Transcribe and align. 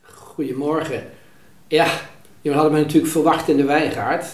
Goedemorgen. 0.00 1.04
Ja, 1.68 1.86
jullie 2.40 2.58
hadden 2.58 2.72
mij 2.72 2.82
natuurlijk 2.82 3.12
verwacht 3.12 3.48
in 3.48 3.56
de 3.56 3.64
wijngaard. 3.64 4.24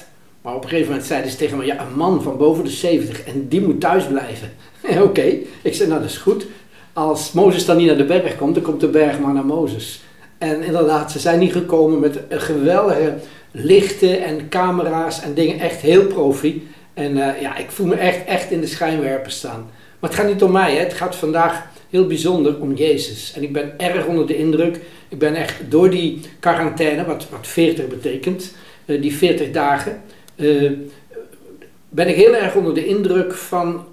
Maar 0.42 0.54
op 0.54 0.62
een 0.62 0.68
gegeven 0.68 0.90
moment 0.90 1.08
zeiden 1.08 1.30
ze 1.30 1.36
tegen 1.36 1.58
me, 1.58 1.64
ja, 1.64 1.80
een 1.80 1.96
man 1.96 2.22
van 2.22 2.36
boven 2.36 2.64
de 2.64 2.70
70 2.70 3.24
en 3.24 3.48
die 3.48 3.60
moet 3.60 3.80
thuis 3.80 4.06
blijven. 4.06 4.52
Oké, 5.08 5.36
ik 5.62 5.74
zei, 5.74 5.88
nou 5.88 6.00
dat 6.00 6.10
is 6.10 6.16
goed. 6.16 6.46
Als 6.92 7.32
Mozes 7.32 7.64
dan 7.64 7.76
niet 7.76 7.86
naar 7.86 7.96
de 7.96 8.04
berg 8.04 8.36
komt, 8.36 8.54
dan 8.54 8.62
komt 8.64 8.80
de 8.80 8.88
berg 8.88 9.18
maar 9.18 9.32
naar 9.34 9.46
Mozes. 9.46 10.02
En 10.38 10.62
inderdaad, 10.62 11.12
ze 11.12 11.18
zijn 11.18 11.38
niet 11.38 11.52
gekomen 11.52 12.00
met 12.00 12.20
geweldige 12.28 13.14
lichten 13.50 14.24
en 14.24 14.48
camera's 14.48 15.22
en 15.22 15.34
dingen, 15.34 15.58
echt 15.58 15.80
heel 15.80 16.06
profi. 16.06 16.68
En 16.94 17.34
eh, 17.34 17.40
ja, 17.40 17.56
ik 17.56 17.70
voel 17.70 17.86
me 17.86 17.94
echt, 17.94 18.24
echt 18.24 18.50
in 18.50 18.60
de 18.60 18.66
schijnwerpers 18.66 19.36
staan. 19.36 19.70
Maar 19.98 20.10
het 20.10 20.18
gaat 20.18 20.28
niet 20.28 20.42
om 20.42 20.52
mij, 20.52 20.74
hè. 20.74 20.78
het 20.78 20.94
gaat 20.94 21.16
vandaag 21.16 21.66
heel 21.90 22.06
bijzonder 22.06 22.60
om 22.60 22.74
Jezus. 22.74 23.32
En 23.36 23.42
ik 23.42 23.52
ben 23.52 23.78
erg 23.78 24.06
onder 24.06 24.26
de 24.26 24.36
indruk. 24.36 24.80
Ik 25.08 25.18
ben 25.18 25.34
echt 25.34 25.54
door 25.68 25.90
die 25.90 26.20
quarantaine, 26.40 27.04
wat, 27.04 27.26
wat 27.30 27.46
40 27.46 27.86
betekent, 27.86 28.54
uh, 28.86 29.02
die 29.02 29.14
40 29.14 29.50
dagen, 29.50 30.02
uh, 30.36 30.72
ben 31.88 32.08
ik 32.08 32.14
heel 32.14 32.34
erg 32.34 32.54
onder 32.54 32.74
de 32.74 32.86
indruk 32.86 33.34
van 33.34 33.84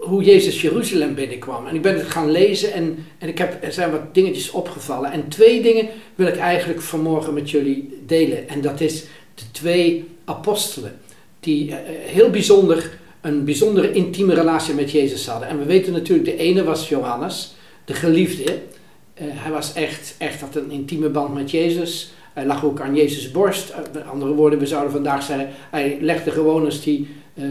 hoe 0.00 0.22
Jezus 0.22 0.60
Jeruzalem 0.60 1.14
binnenkwam. 1.14 1.66
En 1.66 1.74
ik 1.74 1.82
ben 1.82 1.98
het 1.98 2.10
gaan 2.10 2.30
lezen 2.30 2.72
en, 2.72 3.06
en 3.18 3.28
ik 3.28 3.38
heb, 3.38 3.64
er 3.64 3.72
zijn 3.72 3.90
wat 3.90 4.14
dingetjes 4.14 4.50
opgevallen. 4.50 5.12
En 5.12 5.28
twee 5.28 5.62
dingen 5.62 5.88
wil 6.14 6.26
ik 6.26 6.36
eigenlijk 6.36 6.80
vanmorgen 6.80 7.34
met 7.34 7.50
jullie 7.50 7.98
delen. 8.06 8.48
En 8.48 8.60
dat 8.60 8.80
is 8.80 9.04
de 9.34 9.50
twee 9.50 10.08
apostelen, 10.24 11.00
die 11.40 11.68
uh, 11.68 11.76
heel 12.06 12.30
bijzonder 12.30 13.00
een 13.22 13.44
bijzondere 13.44 13.92
intieme 13.92 14.34
relatie 14.34 14.74
met 14.74 14.90
Jezus 14.90 15.26
hadden. 15.26 15.48
En 15.48 15.58
we 15.58 15.64
weten 15.64 15.92
natuurlijk, 15.92 16.28
de 16.28 16.36
ene 16.36 16.64
was 16.64 16.88
Johannes, 16.88 17.54
de 17.84 17.94
geliefde. 17.94 18.52
Uh, 18.52 19.24
hij 19.28 19.50
was 19.50 19.72
echt, 19.72 20.14
echt 20.18 20.40
had 20.40 20.56
een 20.56 20.70
intieme 20.70 21.08
band 21.08 21.34
met 21.34 21.50
Jezus. 21.50 22.12
Hij 22.32 22.46
lag 22.46 22.64
ook 22.64 22.80
aan 22.80 22.94
Jezus' 22.94 23.30
borst. 23.30 23.74
Met 23.92 24.06
andere 24.06 24.34
woorden, 24.34 24.58
we 24.58 24.66
zouden 24.66 24.92
vandaag 24.92 25.22
zeggen, 25.22 25.48
hij 25.70 25.98
legde 26.00 26.30
gewoon 26.30 26.64
als 26.64 26.84
hij 26.84 27.06
uh, 27.34 27.44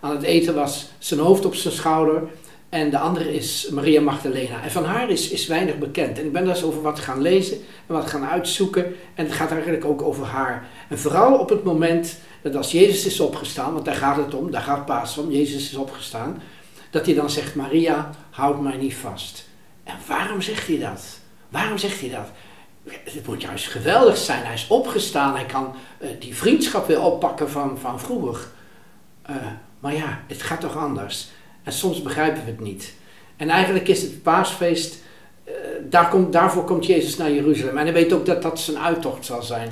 aan 0.00 0.16
het 0.16 0.22
eten 0.22 0.54
was 0.54 0.88
zijn 0.98 1.20
hoofd 1.20 1.44
op 1.44 1.54
zijn 1.54 1.74
schouder. 1.74 2.22
En 2.74 2.90
de 2.90 2.98
andere 2.98 3.34
is 3.34 3.68
Maria 3.68 4.00
Magdalena. 4.00 4.62
En 4.62 4.70
van 4.70 4.84
haar 4.84 5.10
is, 5.10 5.30
is 5.30 5.46
weinig 5.46 5.78
bekend. 5.78 6.18
En 6.18 6.24
ik 6.24 6.32
ben 6.32 6.44
daar 6.44 6.54
eens 6.54 6.64
over 6.64 6.82
wat 6.82 6.98
gaan 6.98 7.20
lezen 7.20 7.56
en 7.86 7.94
wat 7.94 8.06
gaan 8.06 8.24
uitzoeken. 8.24 8.84
En 9.14 9.24
het 9.24 9.34
gaat 9.34 9.50
eigenlijk 9.50 9.84
ook 9.84 10.02
over 10.02 10.26
haar. 10.26 10.68
En 10.88 10.98
vooral 10.98 11.38
op 11.38 11.48
het 11.48 11.64
moment 11.64 12.18
dat 12.42 12.56
als 12.56 12.72
Jezus 12.72 13.06
is 13.06 13.20
opgestaan, 13.20 13.72
want 13.72 13.84
daar 13.84 13.94
gaat 13.94 14.16
het 14.16 14.34
om, 14.34 14.50
daar 14.50 14.62
gaat 14.62 14.86
Paas 14.86 15.18
om, 15.18 15.30
Jezus 15.30 15.70
is 15.70 15.74
opgestaan, 15.74 16.42
dat 16.90 17.06
hij 17.06 17.14
dan 17.14 17.30
zegt, 17.30 17.54
Maria, 17.54 18.10
houd 18.30 18.60
mij 18.60 18.76
niet 18.76 18.94
vast. 18.94 19.48
En 19.84 19.94
waarom 20.06 20.42
zegt 20.42 20.66
hij 20.66 20.78
dat? 20.78 21.04
Waarom 21.48 21.78
zegt 21.78 22.00
hij 22.00 22.10
dat? 22.10 22.28
Het 23.14 23.26
moet 23.26 23.42
juist 23.42 23.68
geweldig 23.68 24.16
zijn, 24.16 24.44
hij 24.44 24.54
is 24.54 24.66
opgestaan, 24.68 25.34
hij 25.34 25.46
kan 25.46 25.74
uh, 26.00 26.08
die 26.18 26.36
vriendschap 26.36 26.86
weer 26.86 27.02
oppakken 27.02 27.50
van, 27.50 27.78
van 27.78 28.00
vroeger. 28.00 28.46
Uh, 29.30 29.36
maar 29.80 29.94
ja, 29.94 30.20
het 30.26 30.42
gaat 30.42 30.60
toch 30.60 30.76
anders. 30.76 31.28
En 31.64 31.72
soms 31.72 32.02
begrijpen 32.02 32.44
we 32.44 32.50
het 32.50 32.60
niet. 32.60 32.92
En 33.36 33.48
eigenlijk 33.48 33.88
is 33.88 34.02
het 34.02 34.22
paasfeest, 34.22 35.02
uh, 35.48 35.54
daar 35.90 36.08
komt, 36.08 36.32
daarvoor 36.32 36.64
komt 36.64 36.86
Jezus 36.86 37.16
naar 37.16 37.32
Jeruzalem. 37.32 37.78
En 37.78 37.84
hij 37.84 37.92
weet 37.92 38.12
ook 38.12 38.26
dat 38.26 38.42
dat 38.42 38.60
zijn 38.60 38.78
uittocht 38.78 39.24
zal 39.24 39.42
zijn. 39.42 39.70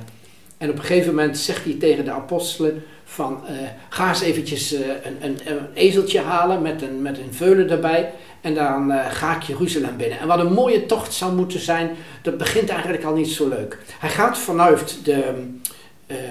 En 0.59 0.71
op 0.71 0.77
een 0.77 0.85
gegeven 0.85 1.15
moment 1.15 1.39
zegt 1.39 1.65
hij 1.65 1.75
tegen 1.75 2.05
de 2.05 2.11
apostelen 2.11 2.85
van 3.05 3.41
uh, 3.45 3.57
ga 3.89 4.09
eens 4.09 4.21
eventjes 4.21 4.73
uh, 4.73 4.81
een, 5.21 5.39
een, 5.47 5.59
ezeltje 5.75 6.21
halen 6.21 6.63
met 6.63 6.83
een, 6.83 7.03
met 7.03 7.19
een 7.19 7.35
veulen 7.35 7.71
erbij 7.71 8.13
en 8.41 8.55
dan 8.55 8.93
ga 9.09 9.37
ik 9.37 9.43
Jeruzalem 9.43 9.97
binnen. 9.97 10.19
En 10.19 10.27
wat 10.27 10.39
een 10.39 10.53
mooie 10.53 10.87
tocht 10.87 11.15
zou 11.15 11.35
moeten 11.35 11.61
zijn, 11.61 11.91
dat 12.23 12.39
begint 12.39 12.69
eigenlijk 12.69 13.05
al 13.05 13.15
niet 13.15 13.29
zo 13.29 13.49
leuk. 13.49 13.79
Hij 13.99 14.11
gaat 14.11 14.39
vanuit 14.39 14.99
de 15.05 15.35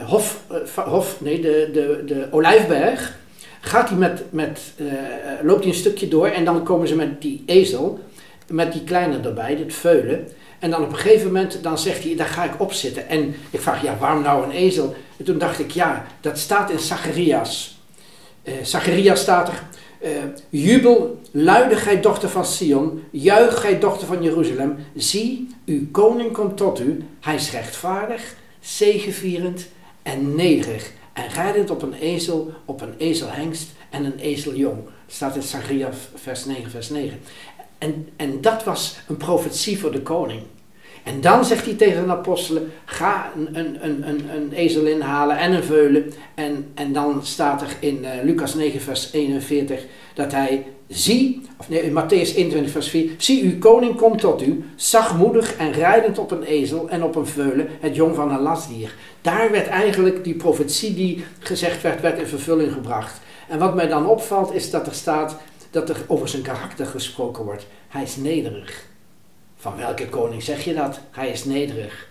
hof, 0.06 0.44
hof, 0.76 1.22
nee, 1.22 1.42
de, 1.42 1.70
de, 1.74 2.04
de 2.06 2.28
Olijfberg, 2.32 3.20
gaat 3.62 3.90
hij 3.90 3.98
met, 3.98 4.24
met, 4.30 4.60
loopt 5.44 5.64
hij 5.64 5.74
een 5.74 5.80
stukje 5.80 6.08
door 6.08 6.28
en 6.28 6.46
dan 6.46 6.64
komen 6.64 6.88
ze 6.88 6.96
met 6.96 7.22
die 7.22 7.44
ezel, 7.46 8.00
met 8.48 8.72
die 8.72 8.84
kleine 8.84 9.20
erbij, 9.20 9.56
dit 9.56 9.74
veulen. 9.74 10.28
En 10.60 10.70
dan 10.70 10.84
op 10.84 10.90
een 10.90 10.98
gegeven 10.98 11.26
moment, 11.26 11.64
dan 11.64 11.78
zegt 11.78 12.04
hij, 12.04 12.16
daar 12.16 12.28
ga 12.28 12.44
ik 12.44 12.60
op 12.62 12.74
zitten. 12.74 13.08
En 13.10 13.36
ik 13.50 13.62
vraag, 13.62 13.84
ja, 13.84 13.98
waarom 13.98 14.22
nou 14.22 14.44
een 14.44 14.52
ezel? 14.52 14.96
En 15.18 15.26
toen 15.26 15.38
dacht 15.38 15.60
ik, 15.60 15.72
ja, 15.72 16.06
dat 16.22 16.38
staat 16.38 16.70
in 16.70 16.80
Zacharias. 16.80 17.80
Uh, 18.44 18.54
Zacharias 18.64 19.20
staat 19.20 19.48
er, 19.48 19.64
jubel, 20.50 21.22
luide 21.32 21.76
gij 21.76 22.02
dochter 22.02 22.30
van 22.30 22.46
Sion, 22.46 23.04
juich 23.12 23.62
gij 23.62 23.80
dochter 23.80 24.08
van 24.08 24.24
Jeruzalem. 24.24 24.76
Zie, 24.96 25.48
uw 25.66 25.92
koning 25.92 26.32
komt 26.32 26.58
tot 26.58 26.80
u, 26.80 27.04
hij 27.20 27.36
is 27.36 27.52
rechtvaardig, 27.52 28.36
zegevierend 28.60 29.68
en 30.04 30.36
nederig. 30.36 30.92
En 31.22 31.30
rijdend 31.30 31.70
op 31.70 31.82
een 31.82 31.94
ezel, 31.94 32.54
op 32.66 32.82
een 32.82 32.94
ezelhengst 32.98 33.70
en 33.90 34.06
een 34.06 34.20
ezeljong. 34.20 34.78
Staat 35.08 35.36
in 35.36 35.42
Zacharias 35.42 35.96
vers 36.16 36.46
9, 36.46 36.72
vers 36.72 36.90
9. 36.90 37.20
En, 37.78 38.10
en 38.16 38.42
dat 38.42 38.64
was 38.64 38.98
een 39.08 39.18
profetie 39.18 39.80
voor 39.80 39.92
de 39.92 40.02
koning. 40.02 40.42
En 41.04 41.22
dan 41.22 41.46
zegt 41.46 41.66
hij 41.66 41.74
tegen 41.74 42.06
de 42.06 42.12
apostelen: 42.12 42.72
ga 42.86 43.32
een, 43.36 43.60
een, 43.60 43.86
een, 43.86 44.08
een, 44.08 44.36
een 44.36 44.52
ezel 44.54 44.86
inhalen 44.86 45.38
en 45.38 45.54
een 45.54 45.64
veulen. 45.64 46.14
En, 46.36 46.72
en 46.74 46.94
dan 46.94 47.26
staat 47.26 47.62
er 47.62 47.76
in 47.80 48.00
uh, 48.04 48.10
Lucas 48.24 48.54
9, 48.54 48.82
vers 48.82 49.12
41 49.12 49.86
dat 50.14 50.32
hij 50.32 50.66
zie, 50.92 51.42
of 51.58 51.70
nee, 51.70 51.82
in 51.82 51.94
Matthäus 51.94 52.36
21, 52.36 52.72
vers 52.72 52.90
4: 52.90 53.10
zie, 53.18 53.44
uw 53.44 53.60
koning 53.60 53.96
komt 53.96 54.20
tot 54.20 54.42
u, 54.42 54.64
zachtmoedig 54.76 55.56
en 55.56 55.72
rijdend 55.72 56.18
op 56.18 56.32
een 56.32 56.44
ezel 56.44 56.90
en 56.90 57.04
op 57.04 57.16
een 57.16 57.28
veulen, 57.28 57.68
het 57.80 57.96
jong 57.96 58.16
van 58.16 58.32
een 58.32 58.42
lastdier. 58.42 58.96
Daar 59.22 59.52
werd 59.52 59.68
eigenlijk 59.68 60.24
die 60.24 60.36
profetie 60.36 60.94
die 60.94 61.26
gezegd 61.40 61.82
werd, 61.82 62.02
werd 62.02 62.20
in 62.20 62.28
vervulling 62.28 62.74
gebracht. 62.74 63.20
En 63.48 63.60
wat 63.60 63.76
mij 63.76 63.88
dan 63.88 64.08
opvalt 64.08 64.54
is 64.54 64.70
dat 64.70 64.88
er 64.88 64.94
staat 64.94 65.38
dat 65.72 65.90
er 65.90 65.98
over 66.08 66.28
zijn 66.28 66.42
karakter 66.42 66.86
gesproken 66.86 67.44
wordt. 67.44 67.66
Hij 67.88 68.04
is 68.04 68.16
nederig. 68.16 68.86
Van 69.56 69.78
welke 69.78 70.10
koning 70.10 70.44
zeg 70.44 70.64
je 70.64 70.74
dat? 70.74 71.00
Hij 71.12 71.30
is 71.30 71.46
nederig. 71.46 72.08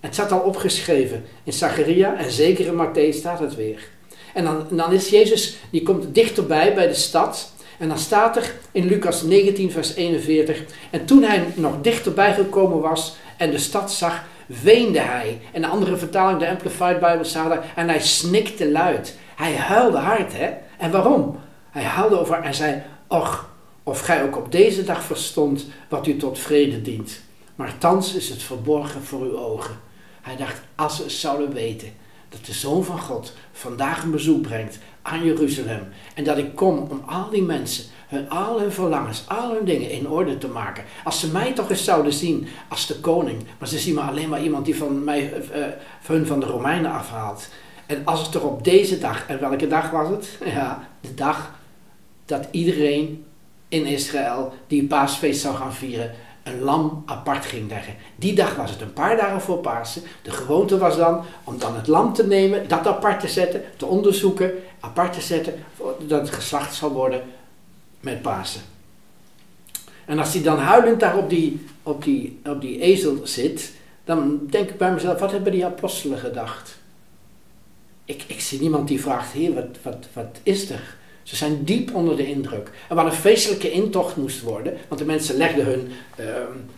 Het 0.00 0.14
staat 0.14 0.32
al 0.32 0.40
opgeschreven 0.40 1.24
in 1.44 1.52
Zacharia 1.52 2.16
en 2.16 2.30
zeker 2.30 2.66
in 2.66 2.86
Matthäus 2.86 3.16
staat 3.16 3.38
het 3.38 3.54
weer. 3.54 3.88
En 4.34 4.44
dan, 4.44 4.66
dan 4.70 4.92
is 4.92 5.08
Jezus, 5.08 5.56
die 5.70 5.82
komt 5.82 6.14
dichterbij 6.14 6.74
bij 6.74 6.86
de 6.86 6.94
stad. 6.94 7.51
En 7.82 7.88
dan 7.88 7.98
staat 7.98 8.36
er 8.36 8.54
in 8.72 8.86
Lucas 8.86 9.22
19, 9.22 9.70
vers 9.70 9.94
41. 9.94 10.62
En 10.90 11.04
toen 11.04 11.22
hij 11.22 11.44
nog 11.54 11.80
dichterbij 11.80 12.34
gekomen 12.34 12.80
was 12.80 13.16
en 13.36 13.50
de 13.50 13.58
stad 13.58 13.92
zag, 13.92 14.24
weende 14.46 15.00
hij. 15.00 15.40
En 15.52 15.60
de 15.60 15.66
andere 15.66 15.96
vertaling, 15.96 16.38
de 16.38 16.48
Amplified 16.48 17.00
Bible, 17.00 17.24
staat. 17.24 17.64
En 17.74 17.88
hij 17.88 18.00
snikte 18.00 18.70
luid. 18.70 19.16
Hij 19.34 19.56
huilde 19.56 19.98
hard, 19.98 20.32
hè? 20.32 20.50
En 20.78 20.90
waarom? 20.90 21.38
Hij 21.70 21.82
huilde 21.82 22.18
over 22.18 22.42
en 22.42 22.54
zei: 22.54 22.82
Och, 23.06 23.50
of 23.82 24.00
gij 24.00 24.22
ook 24.22 24.36
op 24.36 24.52
deze 24.52 24.84
dag 24.84 25.02
verstond 25.02 25.66
wat 25.88 26.06
u 26.06 26.16
tot 26.16 26.38
vrede 26.38 26.82
dient. 26.82 27.20
Maar 27.54 27.78
thans 27.78 28.14
is 28.14 28.28
het 28.28 28.42
verborgen 28.42 29.02
voor 29.02 29.20
uw 29.20 29.38
ogen. 29.38 29.74
Hij 30.20 30.36
dacht, 30.36 30.60
als 30.74 30.96
ze 30.96 31.10
zouden 31.10 31.52
weten 31.52 31.92
dat 32.32 32.44
de 32.44 32.52
Zoon 32.52 32.84
van 32.84 32.98
God 32.98 33.32
vandaag 33.52 34.02
een 34.02 34.10
bezoek 34.10 34.42
brengt 34.42 34.78
aan 35.02 35.24
Jeruzalem. 35.24 35.88
En 36.14 36.24
dat 36.24 36.38
ik 36.38 36.54
kom 36.54 36.78
om 36.78 37.02
al 37.06 37.30
die 37.30 37.42
mensen, 37.42 37.84
hun, 38.06 38.30
al 38.30 38.60
hun 38.60 38.72
verlangens, 38.72 39.24
al 39.28 39.54
hun 39.54 39.64
dingen 39.64 39.90
in 39.90 40.08
orde 40.08 40.38
te 40.38 40.48
maken. 40.48 40.84
Als 41.04 41.20
ze 41.20 41.30
mij 41.30 41.52
toch 41.52 41.70
eens 41.70 41.84
zouden 41.84 42.12
zien 42.12 42.48
als 42.68 42.86
de 42.86 43.00
koning. 43.00 43.44
Maar 43.58 43.68
ze 43.68 43.78
zien 43.78 43.94
me 43.94 44.00
alleen 44.00 44.28
maar 44.28 44.42
iemand 44.42 44.64
die 44.64 44.76
van 44.76 45.04
mij, 45.04 45.32
uh, 45.34 45.64
hun 46.02 46.26
van 46.26 46.40
de 46.40 46.46
Romeinen 46.46 46.92
afhaalt. 46.92 47.48
En 47.86 48.02
als 48.04 48.26
het 48.26 48.34
er 48.34 48.46
op 48.46 48.64
deze 48.64 48.98
dag, 48.98 49.26
en 49.26 49.40
welke 49.40 49.66
dag 49.66 49.90
was 49.90 50.08
het? 50.08 50.38
Ja, 50.54 50.88
de 51.00 51.14
dag 51.14 51.58
dat 52.24 52.48
iedereen 52.50 53.24
in 53.68 53.86
Israël 53.86 54.52
die 54.66 54.86
paasfeest 54.86 55.40
zou 55.40 55.56
gaan 55.56 55.74
vieren, 55.74 56.10
een 56.42 56.60
lam 56.60 57.02
apart 57.06 57.44
ging 57.44 57.68
leggen. 57.68 57.94
Die 58.16 58.34
dag 58.34 58.54
was 58.54 58.70
het 58.70 58.80
een 58.80 58.92
paar 58.92 59.16
dagen 59.16 59.40
voor 59.40 59.58
Pasen. 59.58 60.02
De 60.22 60.30
gewoonte 60.30 60.78
was 60.78 60.96
dan 60.96 61.24
om 61.44 61.58
dan 61.58 61.74
het 61.74 61.86
lam 61.86 62.12
te 62.12 62.26
nemen, 62.26 62.68
dat 62.68 62.86
apart 62.86 63.20
te 63.20 63.28
zetten, 63.28 63.62
te 63.76 63.86
onderzoeken, 63.86 64.52
apart 64.80 65.12
te 65.12 65.20
zetten, 65.20 65.54
dat 66.06 66.20
het 66.20 66.30
geslacht 66.30 66.74
zal 66.74 66.92
worden 66.92 67.22
met 68.00 68.22
Pasen. 68.22 68.60
En 70.04 70.18
als 70.18 70.32
hij 70.32 70.42
dan 70.42 70.58
huilend 70.58 71.00
daar 71.00 71.16
op 71.16 71.30
die, 71.30 71.66
op 71.82 72.04
die, 72.04 72.40
op 72.44 72.60
die 72.60 72.80
ezel 72.80 73.20
zit, 73.24 73.72
dan 74.04 74.46
denk 74.50 74.70
ik 74.70 74.78
bij 74.78 74.92
mezelf, 74.92 75.20
wat 75.20 75.30
hebben 75.30 75.52
die 75.52 75.64
apostelen 75.64 76.18
gedacht? 76.18 76.78
Ik, 78.04 78.24
ik 78.26 78.40
zie 78.40 78.60
niemand 78.60 78.88
die 78.88 79.00
vraagt, 79.00 79.32
heer, 79.32 79.54
wat, 79.54 79.78
wat, 79.82 80.06
wat 80.12 80.40
is 80.42 80.70
er? 80.70 80.96
Ze 81.22 81.36
zijn 81.36 81.64
diep 81.64 81.94
onder 81.94 82.16
de 82.16 82.26
indruk. 82.26 82.70
En 82.88 82.96
wat 82.96 83.04
een 83.04 83.12
feestelijke 83.12 83.70
intocht 83.70 84.16
moest 84.16 84.40
worden, 84.40 84.76
want 84.88 85.00
de 85.00 85.06
mensen 85.06 85.36
legden 85.36 85.64
hun, 85.64 85.92
uh, 86.20 86.26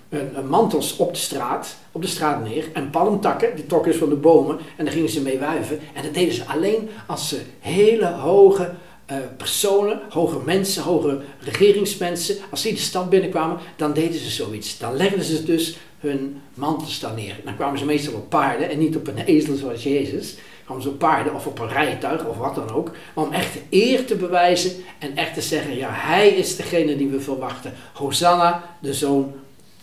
hun 0.08 0.49
mantels 0.49 0.96
op 0.96 1.12
de 1.12 1.20
straat, 1.20 1.76
op 1.93 2.02
de 2.02 2.08
straat 2.08 2.44
neer, 2.44 2.64
en 2.73 2.91
palmtakken, 2.91 3.56
die 3.56 3.67
trokken 3.67 3.93
ze 3.93 3.99
van 3.99 4.08
de 4.08 4.14
bomen, 4.14 4.58
en 4.76 4.85
daar 4.85 4.94
gingen 4.94 5.08
ze 5.08 5.20
mee 5.20 5.38
wuiven. 5.38 5.79
En 5.93 6.02
dat 6.02 6.14
deden 6.14 6.35
ze 6.35 6.44
alleen 6.44 6.88
als 7.06 7.29
ze 7.29 7.41
hele 7.61 8.06
hoge 8.06 8.70
uh, 9.11 9.17
personen, 9.37 10.00
hoge 10.08 10.38
mensen, 10.44 10.82
hoge 10.82 11.20
regeringsmensen, 11.41 12.37
als 12.50 12.62
die 12.62 12.73
de 12.73 12.79
stad 12.79 13.11
binnenkwamen, 13.11 13.58
dan 13.76 13.93
deden 13.93 14.20
ze 14.20 14.31
zoiets. 14.31 14.79
Dan 14.79 14.96
legden 14.96 15.25
ze 15.25 15.44
dus 15.44 15.76
hun 15.99 16.41
mantels 16.55 17.00
dan 17.00 17.14
neer. 17.14 17.37
Dan 17.44 17.56
kwamen 17.56 17.79
ze 17.79 17.85
meestal 17.85 18.14
op 18.14 18.29
paarden 18.29 18.70
en 18.70 18.79
niet 18.79 18.96
op 18.96 19.06
een 19.06 19.19
ezel 19.19 19.56
zoals 19.56 19.82
Jezus. 19.82 20.37
Ze 20.81 20.88
op 20.88 20.99
paarden 20.99 21.34
of 21.34 21.46
op 21.46 21.58
een 21.58 21.69
rijtuig 21.69 22.25
of 22.25 22.37
wat 22.37 22.55
dan 22.55 22.70
ook. 22.70 22.90
Om 23.14 23.32
echt 23.32 23.58
eer 23.70 24.05
te 24.05 24.16
bewijzen 24.16 24.72
en 24.99 25.16
echt 25.16 25.34
te 25.34 25.40
zeggen, 25.40 25.76
ja, 25.76 25.88
hij 25.93 26.28
is 26.28 26.56
degene 26.56 26.96
die 26.96 27.08
we 27.08 27.20
verwachten. 27.20 27.72
Hosanna, 27.93 28.76
de 28.81 28.94
zoon 28.94 29.32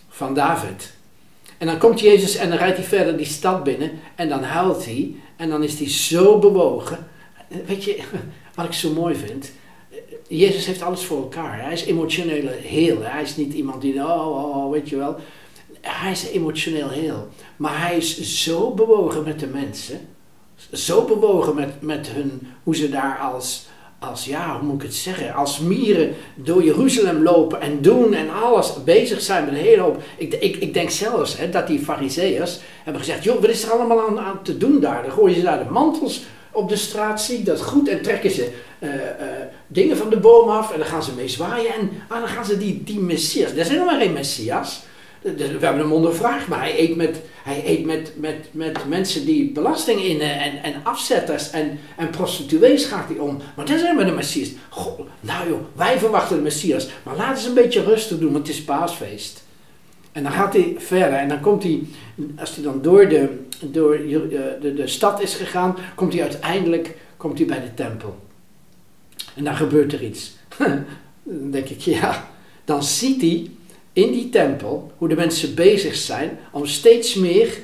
van 0.09 0.33
David. 0.33 0.93
En 1.57 1.67
dan 1.67 1.77
komt 1.77 1.99
Jezus 1.99 2.35
en 2.35 2.49
dan 2.49 2.57
rijdt 2.57 2.77
hij 2.77 2.85
verder 2.85 3.17
die 3.17 3.25
stad 3.25 3.63
binnen 3.63 3.91
en 4.15 4.29
dan 4.29 4.43
huilt 4.43 4.85
hij. 4.85 5.15
En 5.35 5.49
dan 5.49 5.63
is 5.63 5.79
hij 5.79 5.89
zo 5.89 6.39
bewogen. 6.39 7.07
Weet 7.65 7.83
je, 7.83 8.03
wat 8.55 8.65
ik 8.65 8.73
zo 8.73 8.93
mooi 8.93 9.15
vind? 9.15 9.51
Jezus 10.27 10.65
heeft 10.65 10.81
alles 10.81 11.03
voor 11.03 11.17
elkaar. 11.17 11.63
Hij 11.63 11.73
is 11.73 11.85
emotioneel 11.85 12.47
heel. 12.47 13.01
Hij 13.01 13.21
is 13.21 13.35
niet 13.35 13.53
iemand 13.53 13.81
die, 13.81 13.95
oh, 13.95 14.27
oh, 14.27 14.55
oh, 14.55 14.71
weet 14.71 14.89
je 14.89 14.95
wel. 14.95 15.15
Hij 15.81 16.11
is 16.11 16.27
emotioneel 16.27 16.89
heel. 16.89 17.27
Maar 17.57 17.81
hij 17.81 17.97
is 17.97 18.43
zo 18.43 18.73
bewogen 18.73 19.23
met 19.23 19.39
de 19.39 19.47
mensen. 19.47 20.07
Zo 20.73 21.05
bewogen 21.05 21.55
met, 21.55 21.81
met 21.81 22.07
hun, 22.07 22.47
hoe 22.63 22.75
ze 22.75 22.89
daar 22.89 23.17
als, 23.17 23.65
als, 23.99 24.25
ja, 24.25 24.59
hoe 24.59 24.67
moet 24.67 24.81
ik 24.81 24.87
het 24.87 24.95
zeggen, 24.95 25.33
als 25.33 25.59
mieren 25.59 26.13
door 26.35 26.63
Jeruzalem 26.63 27.23
lopen 27.23 27.61
en 27.61 27.81
doen 27.81 28.13
en 28.13 28.29
alles 28.29 28.83
bezig 28.83 29.21
zijn 29.21 29.45
met 29.45 29.53
een 29.53 29.59
hele 29.59 29.81
hoop. 29.81 30.03
Ik, 30.17 30.33
ik, 30.33 30.55
ik 30.55 30.73
denk 30.73 30.89
zelfs 30.89 31.37
hè, 31.37 31.49
dat 31.49 31.67
die 31.67 31.79
fariseërs 31.79 32.59
hebben 32.83 33.01
gezegd, 33.01 33.23
joh, 33.23 33.41
wat 33.41 33.49
is 33.49 33.63
er 33.63 33.71
allemaal 33.71 34.07
aan, 34.07 34.19
aan 34.19 34.43
te 34.43 34.57
doen 34.57 34.79
daar? 34.79 35.01
Dan 35.01 35.11
gooien 35.11 35.35
ze 35.35 35.41
daar 35.41 35.63
de 35.63 35.69
mantels 35.69 36.23
op 36.51 36.69
de 36.69 36.75
straat, 36.75 37.21
zie 37.21 37.37
ik 37.37 37.45
dat 37.45 37.61
goed, 37.61 37.87
en 37.87 38.01
trekken 38.01 38.31
ze 38.31 38.51
uh, 38.79 38.89
uh, 38.93 38.97
dingen 39.67 39.97
van 39.97 40.09
de 40.09 40.17
boom 40.17 40.49
af 40.49 40.71
en 40.71 40.79
dan 40.79 40.87
gaan 40.87 41.03
ze 41.03 41.13
mee 41.13 41.27
zwaaien 41.27 41.73
en 41.73 41.89
ah, 42.07 42.19
dan 42.19 42.27
gaan 42.27 42.45
ze 42.45 42.57
die, 42.57 42.83
die 42.83 42.99
messias, 42.99 43.51
zijn 43.53 43.67
helemaal 43.67 43.99
geen 43.99 44.13
messias. 44.13 44.83
We 45.21 45.57
hebben 45.59 45.77
hem 45.77 45.91
ondervraagd, 45.91 46.47
maar 46.47 46.59
hij 46.59 46.79
eet 46.79 46.95
met, 46.95 47.21
hij 47.43 47.63
eet 47.65 47.85
met, 47.85 48.13
met, 48.15 48.47
met 48.51 48.87
mensen 48.87 49.25
die 49.25 49.51
belasting 49.51 50.01
innen 50.01 50.39
en, 50.39 50.63
en 50.63 50.73
afzetters 50.83 51.49
en, 51.49 51.79
en 51.97 52.09
prostituees 52.09 52.85
gaat 52.85 53.07
hij 53.07 53.17
om. 53.17 53.41
Maar 53.55 53.65
dat 53.65 53.79
zijn 53.79 53.97
we 53.97 54.05
de 54.05 54.11
Messias. 54.11 54.49
Goh, 54.69 54.99
nou 55.19 55.49
joh, 55.49 55.59
wij 55.73 55.99
verwachten 55.99 56.35
de 56.35 56.41
Messias, 56.41 56.89
maar 57.03 57.15
laten 57.15 57.41
ze 57.41 57.47
een 57.47 57.53
beetje 57.53 57.83
rustig 57.83 58.19
doen, 58.19 58.31
want 58.31 58.47
het 58.47 58.55
is 58.55 58.63
paasfeest. 58.63 59.43
En 60.11 60.23
dan 60.23 60.31
gaat 60.31 60.53
hij 60.53 60.75
verder 60.77 61.17
en 61.17 61.27
dan 61.27 61.39
komt 61.39 61.63
hij, 61.63 61.83
als 62.39 62.55
hij 62.55 62.63
dan 62.63 62.81
door 62.81 63.09
de, 63.09 63.39
door 63.59 63.97
de, 63.97 64.73
de 64.75 64.87
stad 64.87 65.21
is 65.21 65.35
gegaan, 65.35 65.77
komt 65.95 66.13
hij 66.13 66.21
uiteindelijk 66.21 66.97
komt 67.21 67.37
hij 67.37 67.47
bij 67.47 67.61
de 67.61 67.73
tempel. 67.73 68.19
En 69.35 69.43
dan 69.43 69.55
gebeurt 69.55 69.93
er 69.93 70.03
iets. 70.03 70.31
dan 71.23 71.51
denk 71.51 71.69
ik, 71.69 71.79
ja, 71.79 72.29
dan 72.65 72.83
ziet 72.83 73.21
hij 73.21 73.49
in 74.01 74.11
die 74.11 74.29
tempel 74.29 74.91
hoe 74.97 75.07
de 75.07 75.15
mensen 75.15 75.55
bezig 75.55 75.95
zijn 75.95 76.39
om 76.51 76.65
steeds 76.65 77.15
meer, 77.15 77.57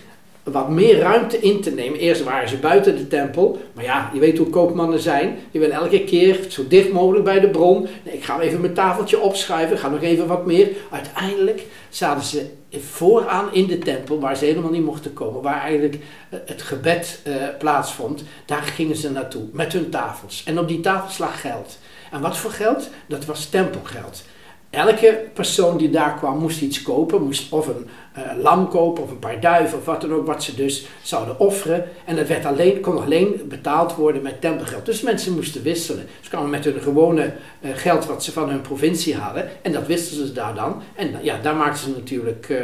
wat 0.43 0.69
meer 0.69 0.99
ruimte 0.99 1.39
in 1.39 1.61
te 1.61 1.71
nemen. 1.71 1.99
Eerst 1.99 2.23
waren 2.23 2.49
ze 2.49 2.57
buiten 2.57 2.97
de 2.97 3.07
tempel, 3.07 3.61
maar 3.73 3.83
ja, 3.83 4.09
je 4.13 4.19
weet 4.19 4.37
hoe 4.37 4.49
koopmannen 4.49 4.99
zijn. 4.99 5.37
Die 5.51 5.61
willen 5.61 5.75
elke 5.75 6.03
keer 6.03 6.39
zo 6.47 6.67
dicht 6.67 6.91
mogelijk 6.91 7.23
bij 7.23 7.39
de 7.39 7.49
bron. 7.49 7.87
Nee, 8.03 8.13
ik 8.13 8.23
ga 8.23 8.39
even 8.39 8.61
mijn 8.61 8.73
tafeltje 8.73 9.19
opschuiven, 9.19 9.77
ga 9.77 9.89
nog 9.89 10.01
even 10.01 10.27
wat 10.27 10.45
meer. 10.45 10.69
Uiteindelijk 10.91 11.65
zaten 11.89 12.23
ze 12.23 12.45
vooraan 12.71 13.53
in 13.53 13.67
de 13.67 13.77
tempel, 13.77 14.19
waar 14.19 14.37
ze 14.37 14.45
helemaal 14.45 14.71
niet 14.71 14.85
mochten 14.85 15.13
komen, 15.13 15.41
waar 15.41 15.61
eigenlijk 15.61 15.95
eh, 16.29 16.39
het 16.45 16.61
gebed 16.61 17.19
uh, 17.27 17.33
plaatsvond. 17.59 18.23
Daar 18.45 18.61
gingen 18.61 18.95
ze 18.95 19.11
naartoe 19.11 19.43
met 19.51 19.73
hun 19.73 19.89
tafels. 19.89 20.43
En 20.45 20.59
op 20.59 20.67
die 20.67 20.79
tafels 20.79 21.17
lag 21.17 21.41
geld. 21.41 21.77
En 22.11 22.21
wat 22.21 22.37
voor 22.37 22.51
geld? 22.51 22.89
Dat 23.07 23.25
was 23.25 23.45
tempelgeld. 23.45 24.23
Elke 24.69 25.23
persoon 25.33 25.77
die 25.77 25.89
daar 25.89 26.13
kwam 26.17 26.37
moest 26.37 26.61
iets 26.61 26.81
kopen, 26.81 27.23
moest 27.23 27.51
of 27.51 27.67
een 27.67 27.87
uh, 28.17 28.43
lam 28.43 28.69
kopen 28.69 29.03
of 29.03 29.09
een 29.11 29.19
paar 29.19 29.39
duiven 29.39 29.77
of 29.77 29.85
wat 29.85 30.01
dan 30.01 30.13
ook, 30.13 30.25
wat 30.25 30.43
ze 30.43 30.55
dus 30.55 30.85
zouden 31.01 31.39
offeren. 31.39 31.85
En 32.05 32.15
dat 32.15 32.27
werd 32.27 32.45
alleen, 32.45 32.81
kon 32.81 33.01
alleen 33.01 33.41
betaald 33.49 33.95
worden 33.95 34.21
met 34.21 34.41
tempelgeld. 34.41 34.85
Dus 34.85 35.01
mensen 35.01 35.33
moesten 35.33 35.63
wisselen. 35.63 36.05
Ze 36.21 36.29
kwamen 36.29 36.49
met 36.49 36.63
hun 36.63 36.81
gewone 36.81 37.33
uh, 37.61 37.71
geld 37.73 38.05
wat 38.05 38.23
ze 38.23 38.31
van 38.31 38.49
hun 38.49 38.61
provincie 38.61 39.15
hadden 39.15 39.49
en 39.61 39.71
dat 39.71 39.87
wisten 39.87 40.17
ze 40.17 40.33
daar 40.33 40.55
dan. 40.55 40.81
En 40.95 41.15
ja, 41.21 41.39
daar 41.41 41.55
maakten 41.55 41.83
ze 41.83 41.89
natuurlijk 41.89 42.49
uh, 42.49 42.59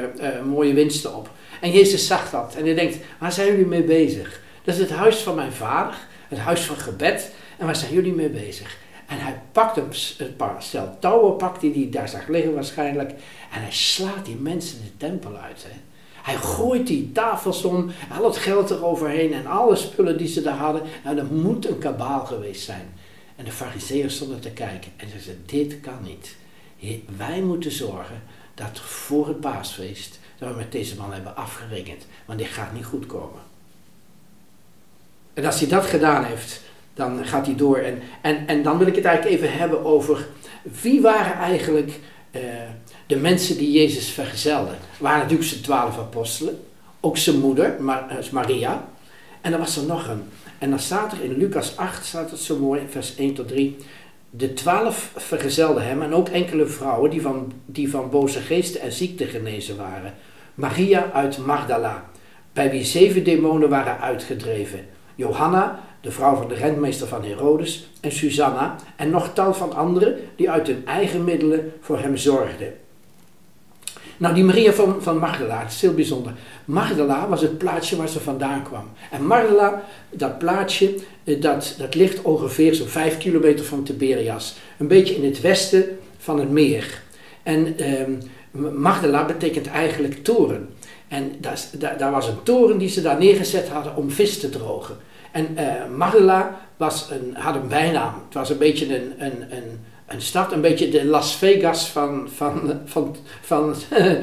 mooie 0.45 0.73
winsten 0.73 1.15
op. 1.15 1.29
En 1.61 1.71
Jezus 1.71 2.07
zag 2.07 2.29
dat 2.29 2.55
en 2.57 2.65
hij 2.65 2.75
denkt, 2.75 2.97
waar 3.19 3.31
zijn 3.31 3.47
jullie 3.47 3.65
mee 3.65 3.83
bezig? 3.83 4.41
Dat 4.63 4.75
is 4.75 4.81
het 4.81 4.91
huis 4.91 5.17
van 5.17 5.35
mijn 5.35 5.51
vader, 5.51 5.95
het 6.27 6.39
huis 6.39 6.61
van 6.61 6.75
gebed. 6.75 7.31
En 7.57 7.65
waar 7.65 7.75
zijn 7.75 7.93
jullie 7.93 8.13
mee 8.13 8.29
bezig? 8.29 8.77
En 9.07 9.19
hij 9.19 9.41
pakt 9.51 9.77
een, 10.17 10.35
paar 10.35 10.63
stel 10.63 10.97
touwen, 10.99 11.35
pakt 11.35 11.61
hij 11.61 11.71
die 11.71 11.89
daar 11.89 12.09
zag 12.09 12.27
liggen 12.27 12.53
waarschijnlijk. 12.53 13.09
En 13.51 13.61
hij 13.61 13.71
slaat 13.71 14.25
die 14.25 14.35
mensen 14.35 14.81
de 14.81 14.97
tempel 14.97 15.35
uit. 15.35 15.65
Hè. 15.67 15.79
Hij 16.21 16.35
gooit 16.35 16.87
die 16.87 17.11
tafels 17.11 17.63
om, 17.63 17.91
al 18.17 18.25
het 18.25 18.37
geld 18.37 18.69
eroverheen 18.69 19.33
en 19.33 19.47
alle 19.47 19.75
spullen 19.75 20.17
die 20.17 20.27
ze 20.27 20.41
daar 20.41 20.57
hadden. 20.57 20.81
Nou, 21.03 21.15
dat 21.15 21.31
moet 21.31 21.67
een 21.67 21.77
kabaal 21.77 22.25
geweest 22.25 22.63
zijn. 22.63 22.93
En 23.35 23.45
de 23.45 23.51
fariseeën 23.51 24.11
stonden 24.11 24.39
te 24.39 24.51
kijken 24.51 24.91
en 24.95 25.09
ze 25.09 25.19
zeiden, 25.19 25.45
dit 25.45 25.79
kan 25.79 25.97
niet. 26.03 26.35
Wij 27.17 27.41
moeten 27.41 27.71
zorgen 27.71 28.21
dat 28.53 28.79
voor 28.79 29.27
het 29.27 29.39
paasfeest, 29.39 30.19
dat 30.37 30.49
we 30.49 30.55
met 30.55 30.71
deze 30.71 30.95
man 30.95 31.13
hebben 31.13 31.35
afgerekend. 31.35 32.05
Want 32.25 32.39
dit 32.39 32.47
gaat 32.47 32.73
niet 32.73 32.85
goed 32.85 33.05
komen. 33.05 33.41
En 35.33 35.45
als 35.45 35.59
hij 35.59 35.69
dat 35.69 35.85
gedaan 35.85 36.23
heeft, 36.23 36.61
dan 36.93 37.25
gaat 37.25 37.45
hij 37.45 37.55
door. 37.55 37.77
En, 37.77 37.99
en, 38.21 38.47
en 38.47 38.63
dan 38.63 38.77
wil 38.77 38.87
ik 38.87 38.95
het 38.95 39.05
eigenlijk 39.05 39.37
even 39.37 39.57
hebben 39.57 39.85
over 39.85 40.27
wie 40.81 41.01
waren 41.01 41.33
eigenlijk 41.33 41.99
uh, 42.31 42.41
de 43.07 43.15
mensen 43.15 43.57
die 43.57 43.71
Jezus 43.71 44.09
vergezelden. 44.09 44.73
Er 44.73 44.79
waren 44.99 45.19
natuurlijk 45.19 45.49
zijn 45.49 45.61
twaalf 45.61 45.97
apostelen, 45.97 46.59
ook 46.99 47.17
zijn 47.17 47.39
moeder, 47.39 47.75
uh, 47.79 48.31
Maria. 48.31 48.87
En 49.41 49.51
dan 49.51 49.59
was 49.59 49.77
er 49.77 49.85
nog 49.85 50.07
een. 50.07 50.23
En 50.57 50.69
dan 50.69 50.79
staat 50.79 51.11
er 51.11 51.23
in 51.23 51.37
Lucas 51.37 51.77
8, 51.77 52.05
staat 52.05 52.31
het 52.31 52.39
zo 52.39 52.57
mooi, 52.57 52.81
vers 52.89 53.15
1 53.15 53.33
tot 53.33 53.47
3. 53.47 53.77
De 54.29 54.53
twaalf 54.53 55.11
vergezelden 55.15 55.85
hem 55.85 56.01
en 56.01 56.13
ook 56.13 56.29
enkele 56.29 56.65
vrouwen 56.65 57.09
die 57.09 57.21
van, 57.21 57.51
die 57.65 57.89
van 57.89 58.09
boze 58.09 58.39
geesten 58.39 58.81
en 58.81 58.91
ziekten 58.91 59.27
genezen 59.27 59.77
waren. 59.77 60.13
Maria 60.53 61.11
uit 61.11 61.37
Magdala, 61.37 62.09
bij 62.53 62.71
wie 62.71 62.83
zeven 62.83 63.23
demonen 63.23 63.69
waren 63.69 63.99
uitgedreven. 63.99 64.79
Johanna, 65.15 65.79
de 66.01 66.11
vrouw 66.11 66.35
van 66.35 66.47
de 66.47 66.55
rentmeester 66.55 67.07
van 67.07 67.23
Herodes, 67.23 67.87
en 68.01 68.11
Susanna, 68.11 68.75
en 68.95 69.09
nog 69.09 69.33
tal 69.33 69.53
van 69.53 69.73
anderen 69.73 70.15
die 70.35 70.49
uit 70.49 70.67
hun 70.67 70.83
eigen 70.85 71.23
middelen 71.23 71.73
voor 71.81 71.99
hem 71.99 72.17
zorgden. 72.17 72.73
Nou, 74.17 74.35
die 74.35 74.43
Maria 74.43 74.73
van, 74.73 74.95
van 74.99 75.17
Magdala, 75.17 75.59
het 75.59 75.71
is 75.71 75.81
heel 75.81 75.93
bijzonder. 75.93 76.33
Magdala 76.65 77.27
was 77.27 77.41
het 77.41 77.57
plaatsje 77.57 77.95
waar 77.95 78.09
ze 78.09 78.19
vandaan 78.19 78.63
kwam. 78.63 78.89
En 79.11 79.25
Magdala, 79.25 79.83
dat 80.09 80.37
plaatsje, 80.37 80.95
eh, 81.23 81.41
dat, 81.41 81.75
dat 81.77 81.95
ligt 81.95 82.21
ongeveer 82.21 82.75
zo'n 82.75 82.87
vijf 82.87 83.17
kilometer 83.17 83.65
van 83.65 83.83
Tiberias. 83.83 84.55
Een 84.77 84.87
beetje 84.87 85.15
in 85.15 85.25
het 85.25 85.41
westen 85.41 85.97
van 86.17 86.39
het 86.39 86.49
meer. 86.49 87.01
En 87.43 87.77
eh, 87.77 87.91
Magdala 88.71 89.25
betekent 89.25 89.67
eigenlijk 89.67 90.23
toren. 90.23 90.69
En 91.07 91.31
daar 91.97 92.11
was 92.11 92.27
een 92.27 92.43
toren 92.43 92.77
die 92.77 92.89
ze 92.89 93.01
daar 93.01 93.17
neergezet 93.17 93.69
hadden 93.69 93.95
om 93.95 94.11
vis 94.11 94.39
te 94.39 94.49
drogen. 94.49 94.97
En 95.33 95.47
uh, 95.59 95.97
Magdala 95.97 96.59
was 96.77 97.09
een, 97.11 97.35
had 97.35 97.55
een 97.55 97.67
bijnaam. 97.67 98.13
Het 98.25 98.33
was 98.33 98.49
een 98.49 98.57
beetje 98.57 98.95
een, 98.95 99.13
een, 99.17 99.41
een, 99.49 99.85
een 100.07 100.21
stad, 100.21 100.51
een 100.51 100.61
beetje 100.61 100.89
de 100.89 101.05
Las 101.05 101.35
Vegas 101.35 101.89
van, 101.89 102.29
van, 102.35 102.79
van, 102.85 103.15
van, 103.41 103.75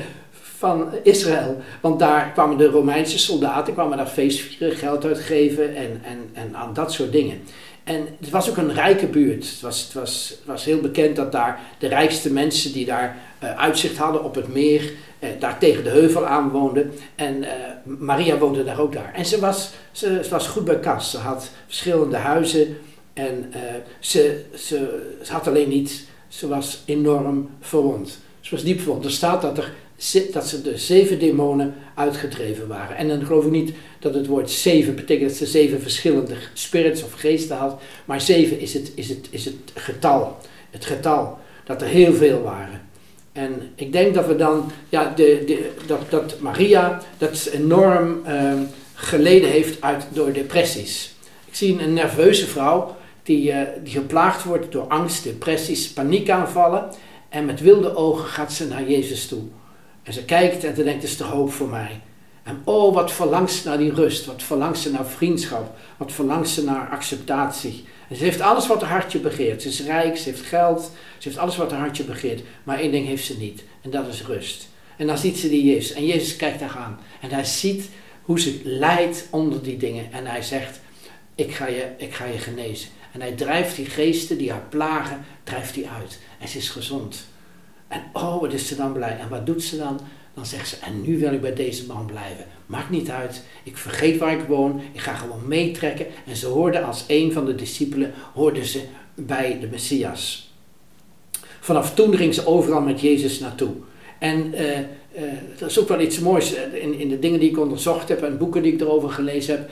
van 0.58 0.88
Israël. 1.02 1.60
Want 1.80 1.98
daar 1.98 2.32
kwamen 2.32 2.56
de 2.56 2.66
Romeinse 2.66 3.18
soldaten, 3.18 3.72
kwamen 3.72 3.96
daar 3.96 4.06
feestvieren, 4.06 4.76
geld 4.76 5.04
uitgeven 5.04 5.76
en, 5.76 6.00
en, 6.04 6.30
en 6.32 6.56
aan 6.56 6.74
dat 6.74 6.92
soort 6.92 7.12
dingen. 7.12 7.42
En 7.84 8.06
het 8.20 8.30
was 8.30 8.50
ook 8.50 8.56
een 8.56 8.74
rijke 8.74 9.06
buurt. 9.06 9.50
Het 9.50 9.60
was, 9.60 9.82
het 9.82 9.92
was, 9.92 10.34
was 10.44 10.64
heel 10.64 10.80
bekend 10.80 11.16
dat 11.16 11.32
daar 11.32 11.60
de 11.78 11.86
rijkste 11.86 12.32
mensen 12.32 12.72
die 12.72 12.86
daar 12.86 13.16
uh, 13.42 13.58
uitzicht 13.58 13.96
hadden 13.96 14.24
op 14.24 14.34
het 14.34 14.48
meer, 14.48 14.92
uh, 15.20 15.28
daar 15.38 15.58
tegen 15.58 15.84
de 15.84 15.90
heuvel 15.90 16.26
aan 16.26 16.50
woonden. 16.50 16.92
En 17.14 17.36
uh, 17.36 17.48
Maria 17.84 18.38
woonde 18.38 18.64
daar 18.64 18.80
ook 18.80 18.92
daar. 18.92 19.12
En 19.14 19.24
ze 19.26 19.40
was, 19.40 19.70
ze, 19.92 20.20
ze 20.22 20.30
was 20.30 20.46
goed 20.46 20.64
bij 20.64 20.80
kas. 20.80 21.10
Ze 21.10 21.18
had 21.18 21.50
verschillende 21.66 22.16
huizen 22.16 22.76
en 23.12 23.52
ze, 23.98 24.44
ze, 24.54 25.02
ze 25.22 25.32
had 25.32 25.46
alleen 25.46 25.68
niet, 25.68 26.06
ze 26.28 26.48
was 26.48 26.82
enorm 26.84 27.50
verwond. 27.60 28.18
Ze 28.40 28.54
was 28.54 28.64
diep 28.64 28.80
verwond. 28.80 29.04
Er 29.04 29.10
staat 29.10 29.42
dat 29.42 29.58
er 29.58 29.72
dat 30.32 30.48
ze 30.48 30.62
de 30.62 30.78
zeven 30.78 31.18
demonen 31.18 31.74
uitgedreven 31.94 32.68
waren. 32.68 32.96
En 32.96 33.08
dan 33.08 33.24
geloof 33.24 33.44
ik 33.44 33.50
niet 33.50 33.72
dat 33.98 34.14
het 34.14 34.26
woord 34.26 34.50
zeven 34.50 34.94
betekent 34.94 35.28
dat 35.28 35.38
ze 35.38 35.46
zeven 35.46 35.80
verschillende 35.80 36.34
spirits 36.52 37.04
of 37.04 37.12
geesten 37.12 37.56
had, 37.56 37.80
maar 38.04 38.20
zeven 38.20 38.60
is 38.60 38.74
het, 38.74 38.92
is 38.94 39.08
het, 39.08 39.28
is 39.30 39.44
het 39.44 39.54
getal. 39.74 40.36
Het 40.70 40.84
getal 40.84 41.38
dat 41.64 41.82
er 41.82 41.88
heel 41.88 42.12
veel 42.12 42.42
waren. 42.42 42.88
En 43.32 43.72
ik 43.74 43.92
denk 43.92 44.14
dat 44.14 44.26
we 44.26 44.36
dan, 44.36 44.70
ja, 44.88 45.12
de, 45.16 45.42
de, 45.46 45.70
dat, 45.86 46.10
dat 46.10 46.40
Maria 46.40 47.00
dat 47.18 47.48
enorm 47.52 48.22
uh, 48.26 48.52
geleden 48.94 49.50
heeft 49.50 49.82
uit, 49.82 50.06
door 50.12 50.32
depressies. 50.32 51.14
Ik 51.46 51.54
zie 51.54 51.82
een 51.82 51.92
nerveuze 51.92 52.46
vrouw 52.46 52.96
die, 53.22 53.50
uh, 53.50 53.60
die 53.82 53.92
geplaagd 53.92 54.44
wordt 54.44 54.72
door 54.72 54.86
angst, 54.86 55.24
depressies, 55.24 55.92
paniekaanvallen. 55.92 56.90
En 57.28 57.44
met 57.44 57.60
wilde 57.60 57.94
ogen 57.96 58.28
gaat 58.28 58.52
ze 58.52 58.66
naar 58.66 58.88
Jezus 58.88 59.26
toe. 59.26 59.42
En 60.02 60.12
ze 60.12 60.24
kijkt 60.24 60.64
en 60.64 60.76
ze 60.76 60.84
denkt, 60.84 61.02
is 61.02 61.16
de 61.16 61.24
hoop 61.24 61.52
voor 61.52 61.68
mij. 61.68 62.00
En 62.42 62.60
oh, 62.64 62.94
wat 62.94 63.12
verlangt 63.12 63.52
ze 63.52 63.68
naar 63.68 63.78
die 63.78 63.94
rust, 63.94 64.26
wat 64.26 64.42
verlangt 64.42 64.78
ze 64.78 64.90
naar 64.90 65.06
vriendschap, 65.06 65.78
wat 65.96 66.12
verlangt 66.12 66.48
ze 66.48 66.64
naar 66.64 66.88
acceptatie. 66.88 67.84
En 68.08 68.16
ze 68.16 68.24
heeft 68.24 68.40
alles 68.40 68.66
wat 68.66 68.80
haar 68.80 68.90
hartje 68.90 69.18
begeert. 69.18 69.62
Ze 69.62 69.68
is 69.68 69.82
rijk, 69.82 70.16
ze 70.16 70.28
heeft 70.28 70.46
geld, 70.46 70.90
ze 71.18 71.28
heeft 71.28 71.40
alles 71.40 71.56
wat 71.56 71.70
haar 71.70 71.80
hartje 71.80 72.04
begeert. 72.04 72.42
Maar 72.64 72.78
één 72.78 72.90
ding 72.90 73.06
heeft 73.06 73.24
ze 73.24 73.38
niet, 73.38 73.62
en 73.82 73.90
dat 73.90 74.06
is 74.06 74.26
rust. 74.26 74.68
En 74.96 75.06
dan 75.06 75.18
ziet 75.18 75.38
ze 75.38 75.48
die 75.48 75.64
Jezus, 75.64 75.92
en 75.92 76.06
Jezus 76.06 76.36
kijkt 76.36 76.60
haar 76.60 76.76
aan. 76.76 77.00
En 77.20 77.30
hij 77.30 77.44
ziet 77.44 77.88
hoe 78.22 78.40
ze 78.40 78.60
lijdt 78.64 79.26
onder 79.30 79.62
die 79.62 79.76
dingen. 79.76 80.12
En 80.12 80.26
hij 80.26 80.42
zegt, 80.42 80.80
ik 81.34 81.54
ga 81.54 81.66
je, 81.66 81.88
ik 81.96 82.14
ga 82.14 82.24
je 82.24 82.38
genezen. 82.38 82.88
En 83.12 83.20
hij 83.20 83.32
drijft 83.32 83.76
die 83.76 83.86
geesten 83.86 84.38
die 84.38 84.50
haar 84.50 84.66
plagen, 84.68 85.24
drijft 85.44 85.74
die 85.74 85.88
uit. 85.88 86.18
En 86.38 86.48
ze 86.48 86.58
is 86.58 86.68
gezond. 86.68 87.26
En 87.90 88.02
oh, 88.12 88.40
wat 88.40 88.52
is 88.52 88.66
ze 88.66 88.76
dan 88.76 88.92
blij. 88.92 89.18
En 89.18 89.28
wat 89.28 89.46
doet 89.46 89.62
ze 89.62 89.76
dan? 89.76 90.00
Dan 90.34 90.46
zegt 90.46 90.68
ze, 90.68 90.76
en 90.76 91.00
nu 91.02 91.18
wil 91.18 91.32
ik 91.32 91.40
bij 91.40 91.54
deze 91.54 91.86
man 91.86 92.06
blijven. 92.06 92.44
Maakt 92.66 92.90
niet 92.90 93.10
uit, 93.10 93.42
ik 93.62 93.76
vergeet 93.76 94.18
waar 94.18 94.32
ik 94.32 94.46
woon, 94.48 94.80
ik 94.92 95.00
ga 95.00 95.14
gewoon 95.14 95.48
meetrekken. 95.48 96.06
En 96.26 96.36
ze 96.36 96.46
hoorde 96.46 96.80
als 96.80 97.04
een 97.06 97.32
van 97.32 97.44
de 97.44 97.54
discipelen, 97.54 98.12
hoorde 98.34 98.66
ze 98.66 98.82
bij 99.14 99.58
de 99.60 99.66
Messias. 99.66 100.52
Vanaf 101.60 101.94
toen 101.94 102.16
ging 102.16 102.34
ze 102.34 102.46
overal 102.46 102.80
met 102.80 103.00
Jezus 103.00 103.38
naartoe. 103.38 103.72
En 104.18 104.54
uh, 104.54 104.78
dat 105.58 105.70
is 105.70 105.78
ook 105.78 105.88
wel 105.88 106.00
iets 106.00 106.18
moois. 106.18 106.54
In, 106.72 106.98
in 106.98 107.08
de 107.08 107.18
dingen 107.18 107.40
die 107.40 107.50
ik 107.50 107.58
onderzocht 107.58 108.08
heb 108.08 108.22
en 108.22 108.38
boeken 108.38 108.62
die 108.62 108.72
ik 108.72 108.80
erover 108.80 109.10
gelezen 109.10 109.54
heb, 109.56 109.70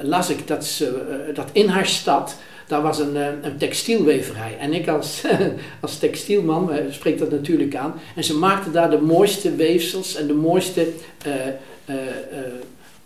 las 0.00 0.30
ik 0.30 0.46
dat, 0.46 0.64
ze, 0.64 1.30
dat 1.34 1.48
in 1.52 1.68
haar 1.68 1.86
stad 1.86 2.36
daar 2.66 2.82
was 2.82 2.98
een, 2.98 3.16
eh, 3.16 3.26
een 3.42 3.56
textielweverij. 3.56 4.56
En 4.58 4.72
ik 4.72 4.88
als, 4.88 5.22
als 5.80 5.98
textielman 5.98 6.72
uh, 6.72 6.76
spreek 6.90 7.18
dat 7.18 7.30
natuurlijk 7.30 7.76
aan. 7.76 7.94
En 8.16 8.24
ze 8.24 8.36
maakten 8.36 8.72
daar 8.72 8.90
de 8.90 9.00
mooiste 9.00 9.54
weefsels 9.54 10.16
en 10.16 10.26
de 10.26 10.34
mooiste 10.34 10.88
uh, 11.26 11.32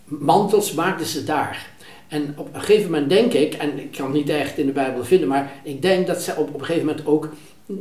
mantels 0.04 0.72
maakten 0.72 1.06
ze 1.06 1.24
daar. 1.24 1.68
En 2.08 2.34
op 2.36 2.54
een 2.54 2.60
gegeven 2.60 2.90
moment 2.90 3.10
denk 3.10 3.32
ik, 3.32 3.54
en 3.54 3.78
ik 3.78 3.90
kan 3.90 4.04
het 4.04 4.14
niet 4.14 4.28
echt 4.28 4.58
in 4.58 4.66
de 4.66 4.72
Bijbel 4.72 5.04
vinden, 5.04 5.28
maar 5.28 5.52
ik 5.62 5.82
denk 5.82 6.06
dat 6.06 6.22
ze 6.22 6.30
op, 6.36 6.48
op 6.48 6.60
een 6.60 6.64
gegeven 6.64 6.86
moment 6.86 7.06
ook 7.06 7.28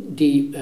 die, 0.08 0.56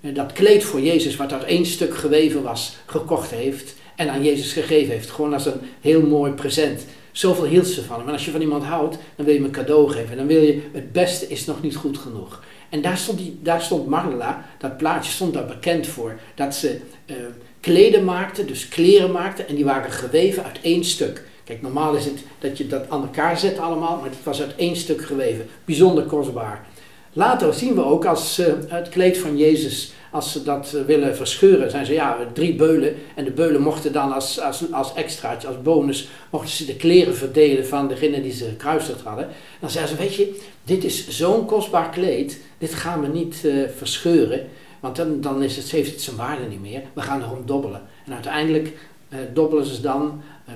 dat 0.00 0.32
kleed 0.32 0.64
voor 0.64 0.80
Jezus, 0.80 1.16
wat 1.16 1.32
uit 1.32 1.44
één 1.44 1.66
stuk 1.66 1.94
geweven 1.96 2.42
was, 2.42 2.76
gekocht 2.86 3.30
heeft 3.30 3.74
en 3.96 4.08
aan 4.08 4.24
Jezus 4.24 4.52
gegeven 4.52 4.92
heeft. 4.92 5.10
Gewoon 5.10 5.32
als 5.32 5.46
een 5.46 5.60
heel 5.80 6.02
mooi 6.02 6.32
present. 6.32 6.84
Zoveel 7.18 7.44
hield 7.44 7.66
ze 7.66 7.84
van 7.84 7.98
hem. 7.98 8.06
En 8.06 8.12
als 8.12 8.24
je 8.24 8.30
van 8.30 8.40
iemand 8.40 8.64
houdt, 8.64 8.98
dan 9.16 9.24
wil 9.24 9.34
je 9.34 9.40
hem 9.40 9.44
een 9.44 9.54
cadeau 9.54 9.90
geven. 9.90 10.16
Dan 10.16 10.26
wil 10.26 10.42
je, 10.42 10.60
het 10.72 10.92
beste 10.92 11.28
is 11.28 11.44
nog 11.44 11.62
niet 11.62 11.76
goed 11.76 11.98
genoeg. 11.98 12.42
En 12.68 12.82
daar 12.82 12.98
stond, 12.98 13.18
die, 13.18 13.38
daar 13.42 13.62
stond 13.62 13.86
Marla, 13.86 14.44
dat 14.58 14.76
plaatje 14.76 15.10
stond 15.10 15.34
daar 15.34 15.46
bekend 15.46 15.86
voor. 15.86 16.18
Dat 16.34 16.54
ze 16.54 16.80
uh, 17.06 17.16
kleden 17.60 18.04
maakte, 18.04 18.44
dus 18.44 18.68
kleren 18.68 19.12
maakte. 19.12 19.42
En 19.42 19.54
die 19.54 19.64
waren 19.64 19.90
geweven 19.90 20.44
uit 20.44 20.58
één 20.62 20.84
stuk. 20.84 21.24
Kijk, 21.44 21.62
normaal 21.62 21.94
is 21.94 22.04
het 22.04 22.18
dat 22.38 22.58
je 22.58 22.66
dat 22.66 22.90
aan 22.90 23.02
elkaar 23.02 23.38
zet 23.38 23.58
allemaal. 23.58 23.96
Maar 23.96 24.10
het 24.10 24.24
was 24.24 24.40
uit 24.40 24.54
één 24.56 24.76
stuk 24.76 25.04
geweven. 25.04 25.46
Bijzonder 25.64 26.04
kostbaar. 26.04 26.66
Later 27.12 27.54
zien 27.54 27.74
we 27.74 27.84
ook 27.84 28.04
als 28.04 28.38
uh, 28.38 28.46
het 28.68 28.88
kleed 28.88 29.18
van 29.18 29.36
Jezus 29.36 29.92
als 30.10 30.32
ze 30.32 30.42
dat 30.42 30.72
eh, 30.74 30.82
willen 30.82 31.16
verscheuren, 31.16 31.70
zijn 31.70 31.86
ze 31.86 31.92
ja, 31.92 32.16
drie 32.32 32.54
beulen. 32.54 32.94
En 33.14 33.24
de 33.24 33.30
beulen 33.30 33.60
mochten 33.60 33.92
dan 33.92 34.12
als, 34.12 34.40
als, 34.40 34.72
als 34.72 34.94
extraatje, 34.94 35.48
als 35.48 35.62
bonus, 35.62 36.08
mochten 36.30 36.50
ze 36.50 36.66
de 36.66 36.76
kleren 36.76 37.16
verdelen 37.16 37.66
van 37.66 37.88
degene 37.88 38.22
die 38.22 38.32
ze 38.32 38.44
gekruisigd 38.44 39.00
hadden. 39.00 39.28
Dan 39.60 39.70
zeiden 39.70 39.96
ze, 39.96 40.02
weet 40.02 40.14
je, 40.14 40.40
dit 40.64 40.84
is 40.84 41.08
zo'n 41.08 41.44
kostbaar 41.44 41.90
kleed, 41.90 42.40
dit 42.58 42.74
gaan 42.74 43.00
we 43.00 43.06
niet 43.06 43.42
uh, 43.44 43.68
verscheuren. 43.76 44.46
Want 44.80 44.96
dan, 44.96 45.20
dan 45.20 45.42
is 45.42 45.56
het, 45.56 45.70
heeft 45.70 45.90
het 45.90 46.00
zijn 46.00 46.16
waarde 46.16 46.44
niet 46.44 46.60
meer. 46.60 46.82
We 46.92 47.00
gaan 47.00 47.22
erom 47.22 47.42
dobbelen. 47.46 47.82
En 48.06 48.12
uiteindelijk 48.12 48.72
uh, 49.08 49.18
dobbelen 49.34 49.64
ze 49.64 49.80
dan, 49.80 50.22
uh, 50.48 50.54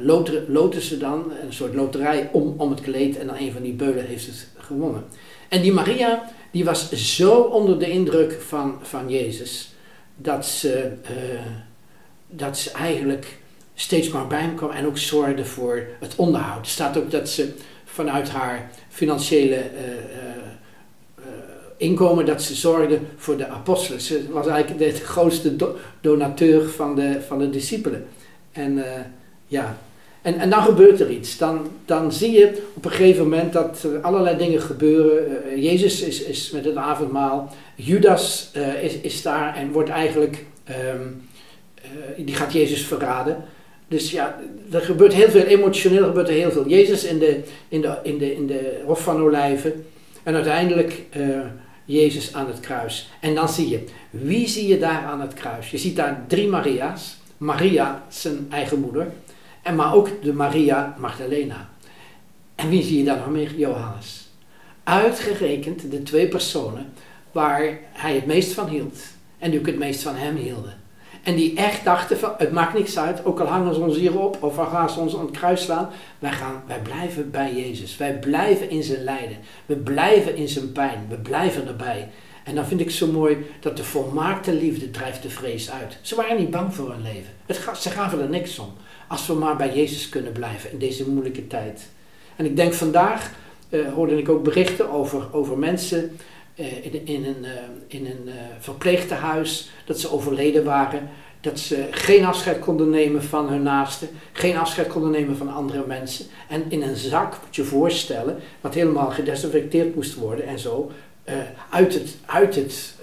loten 0.48 0.82
ze 0.82 0.98
dan, 0.98 1.32
een 1.42 1.52
soort 1.52 1.74
loterij 1.74 2.28
om, 2.32 2.54
om 2.56 2.70
het 2.70 2.80
kleed. 2.80 3.18
En 3.18 3.26
dan 3.26 3.36
een 3.36 3.52
van 3.52 3.62
die 3.62 3.72
beulen 3.72 4.06
heeft 4.06 4.26
het 4.26 4.48
gewonnen. 4.56 5.04
En 5.52 5.62
die 5.62 5.72
Maria, 5.72 6.30
die 6.50 6.64
was 6.64 6.92
zo 6.92 7.34
onder 7.34 7.78
de 7.78 7.90
indruk 7.90 8.40
van, 8.40 8.78
van 8.82 9.10
Jezus, 9.10 9.74
dat 10.16 10.46
ze, 10.46 10.92
uh, 11.02 11.40
dat 12.26 12.58
ze 12.58 12.70
eigenlijk 12.70 13.38
steeds 13.74 14.08
maar 14.08 14.26
bij 14.26 14.40
hem 14.40 14.54
kwam 14.54 14.70
en 14.70 14.86
ook 14.86 14.98
zorgde 14.98 15.44
voor 15.44 15.86
het 16.00 16.16
onderhoud. 16.16 16.64
Er 16.64 16.70
staat 16.70 16.96
ook 16.96 17.10
dat 17.10 17.28
ze 17.28 17.52
vanuit 17.84 18.28
haar 18.28 18.70
financiële 18.88 19.56
uh, 19.56 19.62
uh, 21.18 21.24
inkomen, 21.76 22.26
dat 22.26 22.42
ze 22.42 22.54
zorgde 22.54 22.98
voor 23.16 23.36
de 23.36 23.48
apostelen. 23.48 24.00
Ze 24.00 24.30
was 24.30 24.46
eigenlijk 24.46 24.96
de 24.96 25.04
grootste 25.04 25.56
do 25.56 25.76
donateur 26.00 26.68
van 26.68 26.94
de, 26.94 27.20
van 27.26 27.38
de 27.38 27.50
discipelen. 27.50 28.06
En 28.52 28.84
ja, 29.46 29.78
en, 30.22 30.38
en 30.38 30.50
dan 30.50 30.62
gebeurt 30.62 31.00
er 31.00 31.10
iets. 31.10 31.38
Dan, 31.38 31.68
dan 31.84 32.12
zie 32.12 32.30
je 32.30 32.62
op 32.74 32.84
een 32.84 32.90
gegeven 32.90 33.22
moment 33.22 33.52
dat 33.52 33.82
er 33.82 34.00
allerlei 34.00 34.36
dingen 34.36 34.60
gebeuren. 34.60 35.42
Uh, 35.46 35.62
Jezus 35.62 36.00
is, 36.00 36.22
is 36.22 36.50
met 36.50 36.64
het 36.64 36.76
avondmaal. 36.76 37.54
Judas 37.74 38.50
uh, 38.56 38.82
is, 38.82 38.94
is 38.94 39.22
daar 39.22 39.56
en 39.56 39.72
wordt 39.72 39.90
eigenlijk. 39.90 40.44
Uh, 40.70 40.76
die 42.16 42.34
gaat 42.34 42.52
Jezus 42.52 42.86
verraden. 42.86 43.44
Dus 43.88 44.10
ja, 44.10 44.38
er 44.70 44.80
gebeurt 44.80 45.12
heel 45.12 45.30
veel. 45.30 45.42
Emotioneel 45.42 46.04
gebeurt 46.04 46.28
er 46.28 46.34
heel 46.34 46.50
veel. 46.50 46.68
Jezus 46.68 47.04
in 47.04 47.18
de, 47.18 47.40
in 47.68 47.80
de, 47.80 47.98
in 48.02 48.18
de, 48.18 48.34
in 48.34 48.46
de 48.46 48.80
Hof 48.86 49.02
van 49.02 49.22
Olijven. 49.22 49.84
En 50.22 50.34
uiteindelijk 50.34 51.02
Jezus 51.84 52.34
aan 52.34 52.46
het 52.46 52.60
kruis. 52.60 53.10
En 53.20 53.34
dan 53.34 53.48
zie 53.48 53.68
je, 53.68 53.84
wie 54.10 54.48
zie 54.48 54.68
je 54.68 54.78
daar 54.78 55.02
aan 55.04 55.20
het 55.20 55.34
kruis? 55.34 55.70
Je 55.70 55.78
ziet 55.78 55.96
daar 55.96 56.24
drie 56.28 56.48
Maria's. 56.48 57.16
Maria, 57.42 58.02
zijn 58.08 58.46
eigen 58.50 58.80
moeder. 58.80 59.06
En 59.62 59.74
maar 59.74 59.94
ook 59.94 60.22
de 60.22 60.32
Maria 60.32 60.94
Magdalena. 60.98 61.68
En 62.54 62.68
wie 62.68 62.82
zie 62.82 62.98
je 62.98 63.04
daar 63.04 63.16
nog 63.16 63.30
meer? 63.30 63.54
Johannes. 63.54 64.28
Uitgerekend 64.84 65.90
de 65.90 66.02
twee 66.02 66.28
personen 66.28 66.92
waar 67.32 67.78
hij 67.92 68.14
het 68.14 68.26
meest 68.26 68.52
van 68.52 68.68
hield. 68.68 68.98
En 69.38 69.50
die 69.50 69.60
ook 69.60 69.66
het 69.66 69.78
meest 69.78 70.02
van 70.02 70.14
hem 70.14 70.36
hielden. 70.36 70.80
En 71.22 71.34
die 71.34 71.56
echt 71.56 71.84
dachten 71.84 72.18
van, 72.18 72.34
het 72.38 72.52
maakt 72.52 72.74
niks 72.74 72.98
uit, 72.98 73.24
ook 73.24 73.40
al 73.40 73.46
hangen 73.46 73.74
ze 73.74 73.80
ons 73.80 73.96
hier 73.96 74.18
op 74.18 74.42
of 74.42 74.58
al 74.58 74.66
gaan 74.66 74.90
ze 74.90 75.00
ons 75.00 75.16
aan 75.16 75.26
het 75.26 75.36
kruis 75.36 75.62
slaan. 75.62 75.90
Wij, 76.18 76.32
gaan, 76.32 76.62
wij 76.66 76.80
blijven 76.80 77.30
bij 77.30 77.54
Jezus. 77.54 77.96
Wij 77.96 78.18
blijven 78.18 78.70
in 78.70 78.82
zijn 78.82 79.04
lijden. 79.04 79.36
We 79.66 79.76
blijven 79.76 80.36
in 80.36 80.48
zijn 80.48 80.72
pijn. 80.72 81.06
We 81.08 81.16
blijven 81.16 81.66
erbij. 81.66 82.08
En 82.44 82.54
dan 82.54 82.66
vind 82.66 82.80
ik 82.80 82.90
zo 82.90 83.06
mooi 83.06 83.46
dat 83.60 83.76
de 83.76 83.84
volmaakte 83.84 84.52
liefde 84.52 84.90
drijft 84.90 85.22
de 85.22 85.30
vrees 85.30 85.70
uit. 85.70 85.98
Ze 86.00 86.14
waren 86.14 86.36
niet 86.36 86.50
bang 86.50 86.74
voor 86.74 86.90
hun 86.90 87.02
leven. 87.02 87.32
Het, 87.46 87.78
ze 87.78 87.90
gaven 87.90 88.20
er 88.20 88.28
niks 88.28 88.58
om. 88.58 88.72
Als 89.12 89.26
we 89.26 89.34
maar 89.34 89.56
bij 89.56 89.74
Jezus 89.74 90.08
kunnen 90.08 90.32
blijven 90.32 90.72
in 90.72 90.78
deze 90.78 91.08
moeilijke 91.08 91.46
tijd. 91.46 91.88
En 92.36 92.44
ik 92.44 92.56
denk 92.56 92.72
vandaag 92.72 93.30
uh, 93.70 93.92
hoorde 93.92 94.18
ik 94.18 94.28
ook 94.28 94.42
berichten 94.42 94.90
over, 94.90 95.26
over 95.32 95.58
mensen 95.58 96.16
uh, 96.56 96.84
in, 96.84 97.06
in, 97.06 97.24
een, 97.24 97.42
uh, 97.42 97.50
in 97.86 98.06
een 98.06 98.30
verpleegtehuis, 98.58 99.70
dat 99.84 100.00
ze 100.00 100.12
overleden 100.12 100.64
waren. 100.64 101.08
Dat 101.40 101.58
ze 101.58 101.88
geen 101.90 102.24
afscheid 102.24 102.58
konden 102.58 102.90
nemen 102.90 103.22
van 103.22 103.48
hun 103.48 103.62
naasten, 103.62 104.08
geen 104.32 104.56
afscheid 104.56 104.88
konden 104.88 105.10
nemen 105.10 105.36
van 105.36 105.52
andere 105.52 105.84
mensen. 105.86 106.26
En 106.48 106.64
in 106.68 106.82
een 106.82 106.96
zak, 106.96 107.36
moet 107.44 107.56
je 107.56 107.64
voorstellen, 107.64 108.38
wat 108.60 108.74
helemaal 108.74 109.10
gedesinfecteerd 109.10 109.94
moest 109.94 110.14
worden 110.14 110.46
en 110.46 110.58
zo, 110.58 110.90
uit 111.70 111.94
het, 111.94 112.16
uit 112.26 112.54
het 112.54 112.94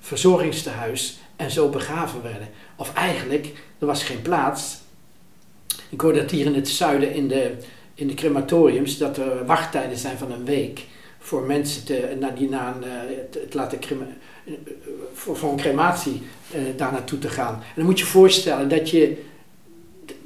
verzorgingstehuis 0.00 1.18
en 1.36 1.50
zo 1.50 1.68
begraven 1.68 2.22
werden. 2.22 2.48
Of 2.76 2.94
eigenlijk, 2.94 3.52
er 3.78 3.86
was 3.86 4.02
geen 4.02 4.22
plaats, 4.22 4.86
ik 5.88 6.00
hoor 6.00 6.12
dat 6.12 6.30
hier 6.30 6.46
in 6.46 6.54
het 6.54 6.68
zuiden 6.68 7.12
in 7.12 7.28
de, 7.28 7.52
in 7.94 8.06
de 8.06 8.14
crematoriums 8.14 8.98
dat 8.98 9.16
er 9.16 9.46
wachttijden 9.46 9.98
zijn 9.98 10.18
van 10.18 10.32
een 10.32 10.44
week 10.44 10.86
voor 11.18 11.42
mensen 11.42 11.84
te, 11.84 12.28
die 12.34 12.48
na 12.48 12.74
een, 12.74 12.82
het, 13.16 13.38
het 13.42 13.54
laten 13.54 13.78
crema, 13.80 14.06
voor, 15.12 15.36
voor 15.36 15.50
een 15.50 15.56
crematie 15.56 16.22
uh, 16.54 16.60
daar 16.76 16.92
naartoe 16.92 17.18
te 17.18 17.28
gaan. 17.28 17.54
En 17.54 17.72
dan 17.74 17.84
moet 17.84 17.98
je 17.98 18.04
voorstellen 18.04 18.68
dat 18.68 18.90
je, 18.90 19.22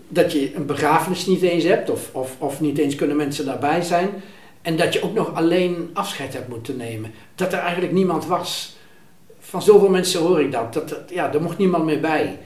dat 0.08 0.32
je 0.32 0.54
een 0.54 0.66
begrafenis 0.66 1.26
niet 1.26 1.42
eens 1.42 1.64
hebt, 1.64 1.90
of, 1.90 2.08
of, 2.12 2.36
of 2.38 2.60
niet 2.60 2.78
eens 2.78 2.94
kunnen 2.94 3.16
mensen 3.16 3.44
daarbij 3.44 3.82
zijn. 3.82 4.10
En 4.62 4.76
dat 4.76 4.92
je 4.92 5.02
ook 5.02 5.14
nog 5.14 5.34
alleen 5.34 5.90
afscheid 5.92 6.32
hebt 6.32 6.48
moeten 6.48 6.76
nemen. 6.76 7.12
Dat 7.34 7.52
er 7.52 7.58
eigenlijk 7.58 7.92
niemand 7.92 8.26
was. 8.26 8.76
Van 9.38 9.62
zoveel 9.62 9.88
mensen 9.88 10.20
hoor 10.20 10.40
ik 10.40 10.52
dat. 10.52 10.72
dat, 10.74 10.88
dat 10.88 11.10
ja, 11.10 11.32
er 11.32 11.42
mocht 11.42 11.58
niemand 11.58 11.84
meer 11.84 12.00
bij. 12.00 12.38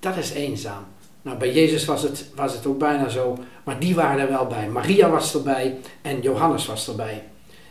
Dat 0.00 0.16
is 0.16 0.32
eenzaam. 0.32 0.84
Nou, 1.24 1.38
bij 1.38 1.52
Jezus 1.52 1.84
was 1.84 2.02
het, 2.02 2.26
was 2.34 2.52
het 2.52 2.66
ook 2.66 2.78
bijna 2.78 3.08
zo, 3.08 3.38
maar 3.62 3.78
die 3.78 3.94
waren 3.94 4.20
er 4.20 4.28
wel 4.28 4.46
bij. 4.46 4.68
Maria 4.68 5.08
was 5.08 5.34
erbij 5.34 5.78
en 6.02 6.20
Johannes 6.20 6.66
was 6.66 6.88
erbij. 6.88 7.22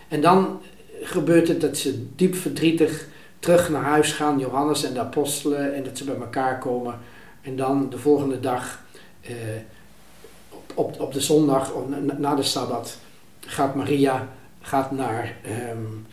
En 0.08 0.22
dan 0.22 0.62
gebeurt 1.02 1.48
het 1.48 1.62
dat 1.62 1.78
ze 1.78 2.16
diep 2.16 2.36
verdrietig 2.36 3.08
terug 3.40 3.70
naar 3.70 3.84
huis 3.84 4.12
gaan, 4.12 4.40
Johannes 4.40 4.84
en 4.84 4.94
de 4.94 5.00
apostelen, 5.00 5.74
en 5.76 5.84
dat 5.84 5.98
ze 5.98 6.04
bij 6.04 6.16
elkaar 6.16 6.60
komen. 6.60 7.00
En 7.42 7.56
dan 7.56 7.90
de 7.90 7.98
volgende 7.98 8.40
dag, 8.40 8.80
eh, 9.22 9.34
op, 10.50 10.72
op, 10.74 11.00
op 11.00 11.14
de 11.14 11.22
zondag, 11.22 11.72
na 12.18 12.36
de 12.36 12.44
Sabbat, 12.44 12.98
gaat 13.40 13.76
Maria 13.76 14.28
gaat 14.62 14.92
naar, 14.92 15.36
um, 15.72 16.06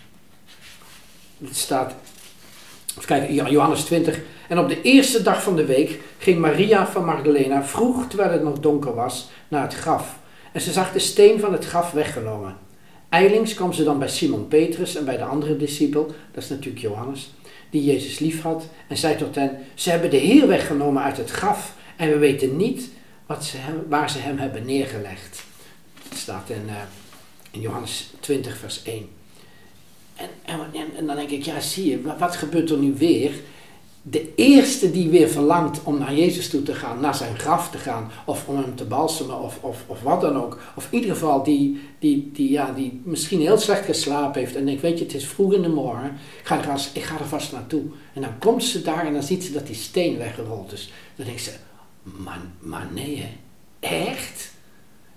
het 1.45 1.57
staat 1.57 1.95
kijken, 3.07 3.51
Johannes 3.51 3.85
20. 3.85 4.21
En 4.51 4.59
op 4.59 4.69
de 4.69 4.83
eerste 4.83 5.23
dag 5.23 5.43
van 5.43 5.57
de 5.57 5.65
week 5.65 6.01
ging 6.19 6.39
Maria 6.39 6.87
van 6.87 7.05
Magdalena 7.05 7.65
vroeg, 7.65 8.09
terwijl 8.09 8.33
het 8.33 8.43
nog 8.43 8.61
donker 8.61 8.95
was, 8.95 9.29
naar 9.49 9.63
het 9.63 9.75
graf. 9.75 10.19
En 10.53 10.61
ze 10.61 10.73
zag 10.73 10.93
de 10.93 10.99
steen 10.99 11.41
van 11.41 11.53
het 11.53 11.65
graf 11.65 11.91
weggenomen. 11.91 12.57
Eilings 13.09 13.55
kwam 13.55 13.73
ze 13.73 13.85
dan 13.85 13.99
bij 13.99 14.09
Simon 14.09 14.49
Petrus 14.49 14.97
en 14.97 15.05
bij 15.05 15.17
de 15.17 15.25
andere 15.25 15.57
discipel, 15.57 16.07
dat 16.33 16.43
is 16.43 16.49
natuurlijk 16.49 16.83
Johannes, 16.83 17.31
die 17.71 17.85
Jezus 17.85 18.19
lief 18.19 18.43
had, 18.43 18.69
en 18.89 18.97
zei 18.97 19.17
tot 19.17 19.35
hen: 19.35 19.59
Ze 19.75 19.91
hebben 19.91 20.11
de 20.11 20.17
Heer 20.17 20.47
weggenomen 20.47 21.03
uit 21.03 21.17
het 21.17 21.31
graf 21.31 21.75
en 21.97 22.09
we 22.09 22.19
weten 22.19 22.57
niet 22.57 22.89
wat 23.27 23.45
ze 23.45 23.57
waar 23.89 24.11
ze 24.11 24.19
hem 24.19 24.39
hebben 24.39 24.65
neergelegd. 24.65 25.45
Dat 26.09 26.19
staat 26.19 26.51
in, 26.51 26.65
uh, 26.67 26.75
in 27.51 27.61
Johannes 27.61 28.11
20, 28.21 28.57
vers 28.57 28.83
1. 28.83 29.09
En, 30.17 30.29
en, 30.45 30.59
en, 30.97 31.07
dan 31.07 31.17
denk 31.17 31.31
ik, 31.31 31.43
ja 31.43 31.61
zie 31.61 31.91
je, 31.91 32.17
wat 32.19 32.37
gebeurt 32.37 32.71
er 32.71 32.79
nu 32.79 32.95
weer? 32.99 33.33
De 34.03 34.35
eerste 34.35 34.91
die 34.91 35.09
weer 35.09 35.29
verlangt 35.29 35.83
om 35.85 35.99
naar 35.99 36.15
Jezus 36.15 36.51
toe 36.51 36.63
te 36.63 36.75
gaan, 36.75 37.01
naar 37.01 37.15
zijn 37.15 37.39
graf 37.39 37.71
te 37.71 37.79
gaan, 37.79 38.11
of 38.27 38.49
om 38.49 38.57
hem 38.57 38.77
te 38.77 38.85
balsemen, 38.85 39.41
of, 39.41 39.59
of, 39.61 39.85
of 39.87 40.03
wat 40.03 40.21
dan 40.21 40.37
ook. 40.37 40.61
Of 40.77 40.87
in 40.91 40.99
ieder 40.99 41.15
geval 41.15 41.43
die, 41.43 41.81
die, 41.99 42.31
die, 42.33 42.51
ja, 42.51 42.73
die 42.73 43.01
misschien 43.05 43.41
heel 43.41 43.59
slecht 43.59 43.85
geslapen 43.85 44.41
heeft 44.41 44.57
en 44.57 44.65
denkt, 44.65 44.83
weet 44.83 44.99
je, 44.99 45.05
het 45.05 45.15
is 45.15 45.27
vroeg 45.27 45.53
in 45.53 45.63
de 45.63 45.69
morgen, 45.69 46.19
ik 46.41 46.47
ga, 46.47 46.65
er 46.65 46.89
ik 46.93 47.03
ga 47.03 47.19
er 47.19 47.27
vast 47.27 47.53
naartoe. 47.53 47.83
En 48.13 48.21
dan 48.21 48.39
komt 48.39 48.65
ze 48.65 48.83
daar 48.83 49.07
en 49.07 49.13
dan 49.13 49.23
ziet 49.23 49.45
ze 49.45 49.53
dat 49.53 49.67
die 49.67 49.77
steen 49.77 50.19
weggerold 50.19 50.73
is. 50.73 50.93
Dan 51.17 51.27
denkt 51.27 51.43
ze, 51.43 51.53
maar, 52.03 52.41
maar 52.59 52.89
nee 52.95 53.29
echt? 53.81 54.51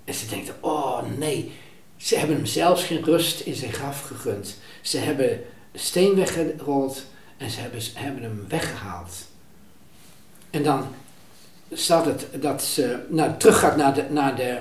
En 0.05 0.13
ze 0.13 0.27
denkt, 0.27 0.53
oh 0.59 1.01
nee, 1.17 1.51
ze 1.97 2.17
hebben 2.17 2.35
hem 2.35 2.45
zelfs 2.45 2.83
geen 2.83 3.03
rust 3.03 3.39
in 3.39 3.55
zijn 3.55 3.71
graf 3.71 4.01
gegund. 4.01 4.57
Ze 4.81 4.97
hebben 4.97 5.39
steen 5.73 6.15
weggerold 6.15 7.03
en 7.43 7.49
ze 7.49 7.59
hebben, 7.93 8.23
hem 8.23 8.45
weggehaald. 8.47 9.11
En 10.49 10.63
dan 10.63 10.87
staat 11.71 12.05
het 12.05 12.27
dat 12.41 12.63
ze 12.63 12.99
nou, 13.09 13.31
terug 13.37 13.59
gaat 13.59 13.77
naar 13.77 13.93
de, 13.93 14.05
naar, 14.09 14.35
de, 14.35 14.57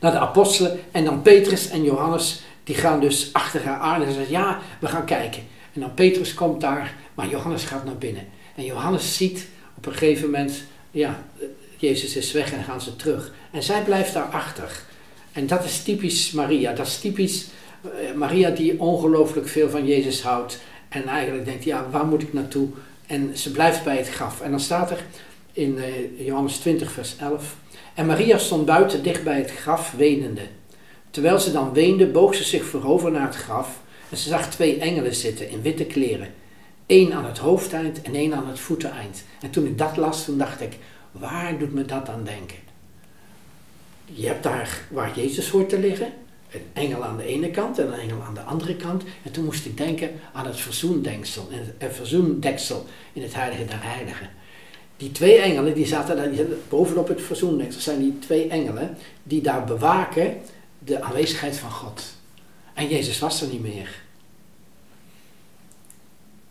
naar 0.00 0.12
de 0.12 0.18
apostelen. 0.18 0.80
En 0.90 1.04
dan 1.04 1.22
Petrus 1.22 1.68
en 1.68 1.82
Johannes, 1.82 2.40
die 2.64 2.74
gaan 2.74 3.00
dus 3.00 3.32
achter 3.32 3.64
haar 3.64 3.78
aan 3.78 4.02
en 4.02 4.12
zeggen, 4.12 4.32
ja, 4.32 4.60
we 4.80 4.86
gaan 4.86 5.04
kijken. 5.04 5.42
En 5.72 5.80
dan 5.80 5.94
Petrus 5.94 6.34
komt 6.34 6.60
daar, 6.60 6.94
maar 7.14 7.28
Johannes 7.28 7.64
gaat 7.64 7.84
naar 7.84 7.98
binnen. 7.98 8.26
En 8.54 8.64
Johannes 8.64 9.16
ziet 9.16 9.46
op 9.76 9.86
een 9.86 9.92
gegeven 9.92 10.24
moment, 10.24 10.62
ja, 10.90 11.22
Jezus 11.76 12.16
is 12.16 12.32
weg 12.32 12.52
en 12.52 12.64
gaan 12.64 12.80
ze 12.80 12.96
terug. 12.96 13.32
En 13.50 13.62
zij 13.62 13.82
blijft 13.82 14.12
daar 14.12 14.24
achter. 14.24 14.82
En 15.32 15.46
dat 15.46 15.64
is 15.64 15.82
typisch 15.82 16.30
Maria. 16.30 16.72
Dat 16.72 16.86
is 16.86 16.98
typisch 16.98 17.46
eh, 17.82 18.12
Maria 18.14 18.50
die 18.50 18.80
ongelooflijk 18.80 19.48
veel 19.48 19.70
van 19.70 19.86
Jezus 19.86 20.22
houdt. 20.22 20.58
En 20.96 21.08
eigenlijk 21.08 21.44
denkt, 21.44 21.64
ja, 21.64 21.90
waar 21.90 22.06
moet 22.06 22.22
ik 22.22 22.32
naartoe? 22.32 22.68
En 23.06 23.38
ze 23.38 23.50
blijft 23.50 23.84
bij 23.84 23.96
het 23.96 24.08
graf. 24.08 24.40
En 24.40 24.50
dan 24.50 24.60
staat 24.60 24.90
er 24.90 25.04
in 25.52 25.78
uh, 25.78 26.26
Johannes 26.26 26.56
20, 26.58 26.92
vers 26.92 27.16
11. 27.16 27.56
En 27.94 28.06
Maria 28.06 28.38
stond 28.38 28.66
buiten 28.66 29.02
dicht 29.02 29.24
bij 29.24 29.38
het 29.38 29.50
graf, 29.50 29.92
wenende. 29.96 30.42
Terwijl 31.10 31.38
ze 31.38 31.52
dan 31.52 31.72
weende, 31.72 32.06
boog 32.06 32.34
ze 32.34 32.44
zich 32.44 32.64
voorover 32.64 33.10
naar 33.10 33.26
het 33.26 33.36
graf. 33.36 33.80
En 34.10 34.16
ze 34.16 34.28
zag 34.28 34.50
twee 34.50 34.78
engelen 34.78 35.14
zitten 35.14 35.50
in 35.50 35.62
witte 35.62 35.84
kleren. 35.84 36.28
Eén 36.86 37.14
aan 37.14 37.24
het 37.24 37.38
hoofdeind 37.38 38.02
en 38.02 38.14
één 38.14 38.34
aan 38.34 38.48
het 38.48 38.58
voeteneind. 38.58 39.24
En 39.40 39.50
toen 39.50 39.66
ik 39.66 39.78
dat 39.78 39.96
las, 39.96 40.24
toen 40.24 40.38
dacht 40.38 40.60
ik, 40.60 40.76
waar 41.12 41.58
doet 41.58 41.72
me 41.72 41.84
dat 41.84 42.08
aan 42.08 42.24
denken? 42.24 42.58
Je 44.04 44.26
hebt 44.26 44.42
daar 44.42 44.80
waar 44.90 45.18
Jezus 45.18 45.48
hoort 45.48 45.68
te 45.68 45.78
liggen, 45.78 46.12
een 46.50 46.64
engel 46.72 47.04
aan 47.04 47.16
de 47.16 47.24
ene 47.24 47.50
kant 47.50 47.78
en 47.78 47.86
een 47.86 48.00
engel 48.00 48.22
aan 48.22 48.34
de 48.34 48.40
andere 48.40 48.76
kant. 48.76 49.02
En 49.22 49.30
toen 49.30 49.44
moest 49.44 49.66
ik 49.66 49.76
denken 49.76 50.10
aan 50.32 50.46
het 50.46 50.60
verzoendenksel, 50.60 51.48
het 51.78 51.94
verzoendeksel 51.94 52.84
in 53.12 53.22
het 53.22 53.34
Heilige 53.34 53.64
der 53.64 53.82
Heiligen. 53.82 54.28
Die 54.96 55.12
twee 55.12 55.38
engelen 55.38 55.74
die 55.74 55.86
zaten 55.86 56.16
daar, 56.16 56.46
bovenop 56.68 57.08
het 57.08 57.22
verzoendeksel, 57.22 57.80
zijn 57.80 57.98
die 57.98 58.18
twee 58.18 58.48
engelen 58.48 58.96
die 59.22 59.40
daar 59.40 59.64
bewaken 59.64 60.36
de 60.78 61.02
aanwezigheid 61.02 61.56
van 61.56 61.70
God. 61.70 62.02
En 62.74 62.88
Jezus 62.88 63.18
was 63.18 63.42
er 63.42 63.48
niet 63.48 63.62
meer. 63.62 64.04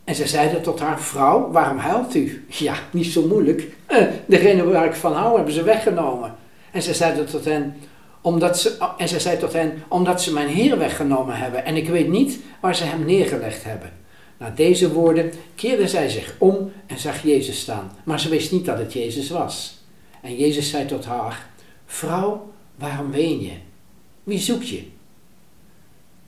En 0.04 0.16
ze 0.16 0.28
zeiden 0.28 0.62
tot 0.62 0.80
haar 0.80 1.02
vrouw, 1.02 1.52
waarom 1.52 1.78
huilt 1.78 2.16
u? 2.16 2.46
Ja, 2.48 2.76
niet 2.92 3.06
zo 3.06 3.28
moeilijk. 3.28 3.68
Eh, 3.86 4.08
degene 4.26 4.64
waar 4.64 4.86
ik 4.86 4.94
van 4.94 5.14
hou 5.14 5.36
hebben 5.36 5.54
ze 5.54 5.64
weggenomen. 5.64 6.36
En 6.72 6.82
ze 6.82 6.94
zeiden 6.94 7.26
tot 7.26 7.46
hen, 7.46 7.76
omdat 8.26 8.60
ze, 8.60 8.78
en 8.98 9.08
ze 9.08 9.20
zei 9.20 9.38
tot 9.38 9.54
hen, 9.54 9.84
omdat 9.88 10.22
ze 10.22 10.34
mijn 10.34 10.48
Heer 10.48 10.78
weggenomen 10.78 11.38
hebben 11.38 11.66
en 11.66 11.76
ik 11.76 11.90
weet 11.90 12.08
niet 12.08 12.40
waar 12.60 12.76
ze 12.76 12.84
hem 12.84 13.06
neergelegd 13.06 13.64
hebben. 13.64 13.94
Na 14.38 14.50
deze 14.50 14.94
woorden 14.94 15.32
keerde 15.56 15.88
zij 15.88 16.10
zich 16.10 16.36
om 16.38 16.72
en 16.86 17.00
zag 17.00 17.24
Jezus 17.24 17.60
staan, 17.60 17.92
maar 18.04 18.20
ze 18.20 18.30
wist 18.30 18.52
niet 18.52 18.66
dat 18.66 18.78
het 18.78 18.94
Jezus 18.94 19.30
was. 19.30 19.78
En 20.22 20.36
Jezus 20.36 20.70
zei 20.70 20.86
tot 20.86 21.06
haar, 21.06 21.50
vrouw, 21.86 22.54
waarom 22.76 23.12
ween 23.12 23.42
je? 23.42 23.54
Wie 24.24 24.40
zoek 24.40 24.64
je? 24.64 24.84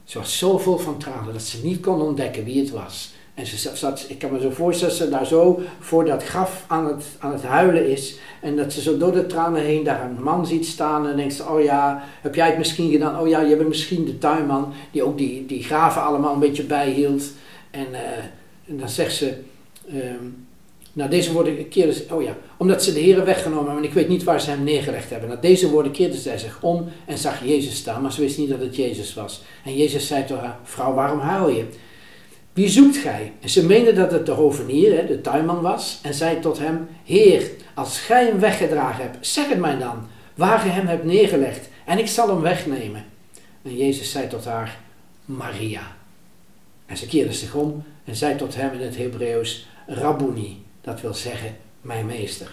Ze 0.03 0.17
was 0.17 0.38
zo 0.38 0.57
vol 0.57 0.77
van 0.77 0.97
tranen 0.97 1.33
dat 1.33 1.41
ze 1.41 1.65
niet 1.65 1.79
kon 1.79 2.01
ontdekken 2.01 2.43
wie 2.43 2.60
het 2.60 2.69
was. 2.69 3.13
En 3.38 3.45
ze 3.45 3.71
zat, 3.73 4.06
ik 4.10 4.19
kan 4.19 4.32
me 4.32 4.39
zo 4.39 4.50
voorstellen 4.50 4.95
dat 4.95 5.04
ze 5.04 5.10
daar 5.10 5.26
zo 5.26 5.60
voor 5.80 6.06
dat 6.06 6.23
graf 6.23 6.63
aan 6.67 6.88
het, 6.88 7.06
aan 7.19 7.32
het 7.32 7.43
huilen 7.43 7.89
is. 7.89 8.17
En 8.41 8.56
dat 8.56 8.73
ze 8.73 8.82
zo 8.82 8.97
door 8.97 9.12
de 9.12 9.26
tranen 9.26 9.62
heen 9.62 9.84
daar 9.84 10.04
een 10.04 10.23
man 10.23 10.47
ziet 10.47 10.65
staan. 10.65 11.08
En 11.08 11.17
denkt 11.17 11.34
ze, 11.34 11.43
oh 11.50 11.63
ja, 11.63 12.04
heb 12.21 12.36
jij 12.36 12.47
het 12.47 12.58
misschien 12.58 12.91
gedaan? 12.91 13.19
Oh 13.19 13.28
ja, 13.28 13.41
je 13.41 13.56
bent 13.56 13.67
misschien 13.67 14.06
de 14.06 14.17
tuinman 14.17 14.73
die 14.91 15.04
ook 15.04 15.17
die, 15.17 15.45
die 15.45 15.63
graven 15.63 16.02
allemaal 16.02 16.34
een 16.34 16.39
beetje 16.39 16.63
bijhield. 16.63 17.23
En, 17.71 17.88
uh, 17.91 18.00
en 18.67 18.78
dan 18.78 18.89
zegt 18.89 19.15
ze, 19.15 19.34
um, 19.93 20.47
nou 20.93 21.10
deze 21.10 21.34
woorden 21.34 21.67
keerde 21.67 21.93
ze, 21.93 22.06
oh 22.12 22.23
ja, 22.23 22.38
omdat 22.58 22.84
ze 22.84 22.93
de 22.93 23.00
heren 23.00 23.26
weggenomen 23.26 23.65
hebben 23.65 23.84
en 23.84 23.89
ik 23.89 23.95
weet 23.95 24.08
niet 24.08 24.23
waar 24.23 24.41
ze 24.41 24.50
hem 24.50 24.63
neergelegd 24.63 25.10
hebben. 25.10 25.30
Na 25.30 25.36
deze 25.36 25.69
woorden 25.69 25.91
keerde 25.91 26.17
zij 26.17 26.38
zich 26.38 26.58
om 26.62 26.88
en 27.06 27.17
zag 27.17 27.45
Jezus 27.45 27.76
staan, 27.76 28.02
maar 28.02 28.13
ze 28.13 28.21
wist 28.21 28.38
niet 28.38 28.50
dat 28.50 28.60
het 28.60 28.76
Jezus 28.76 29.13
was. 29.13 29.43
En 29.65 29.78
Jezus 29.78 30.08
zei 30.08 30.26
tot 30.26 30.39
haar, 30.39 30.60
vrouw, 30.63 30.93
waarom 30.93 31.19
huil 31.19 31.50
je? 31.50 31.65
Wie 32.57 32.69
zoekt 32.69 32.97
gij? 32.97 33.33
En 33.39 33.49
ze 33.49 33.65
meende 33.65 33.93
dat 33.93 34.11
het 34.11 34.25
de 34.25 34.31
hovenier, 34.31 35.07
de 35.07 35.21
tuinman 35.21 35.61
was, 35.61 35.99
en 36.03 36.13
zei 36.13 36.39
tot 36.39 36.57
hem, 36.57 36.87
Heer, 37.03 37.51
als 37.73 37.99
gij 37.99 38.25
hem 38.25 38.39
weggedragen 38.39 39.03
hebt, 39.03 39.27
zeg 39.27 39.49
het 39.49 39.59
mij 39.59 39.77
dan, 39.77 40.07
waar 40.35 40.59
ge 40.59 40.67
hem 40.67 40.87
hebt 40.87 41.03
neergelegd, 41.03 41.69
en 41.85 41.97
ik 41.97 42.07
zal 42.07 42.27
hem 42.27 42.41
wegnemen. 42.41 43.05
En 43.61 43.75
Jezus 43.75 44.11
zei 44.11 44.27
tot 44.27 44.45
haar, 44.45 44.79
Maria. 45.25 45.81
En 46.85 46.97
ze 46.97 47.07
keerde 47.07 47.33
zich 47.33 47.53
om 47.53 47.83
en 48.05 48.15
zei 48.15 48.35
tot 48.35 48.55
hem 48.55 48.73
in 48.73 48.81
het 48.81 48.97
Hebreeuws, 48.97 49.67
Rabboni, 49.87 50.65
dat 50.81 51.01
wil 51.01 51.13
zeggen, 51.13 51.55
mijn 51.81 52.05
meester. 52.05 52.51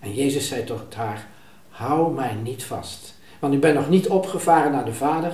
En 0.00 0.14
Jezus 0.14 0.48
zei 0.48 0.64
tot 0.64 0.94
haar, 0.94 1.26
hou 1.68 2.14
mij 2.14 2.34
niet 2.42 2.64
vast, 2.64 3.14
want 3.38 3.54
ik 3.54 3.60
ben 3.60 3.74
nog 3.74 3.88
niet 3.88 4.08
opgevaren 4.08 4.72
naar 4.72 4.84
de 4.84 4.94
Vader, 4.94 5.32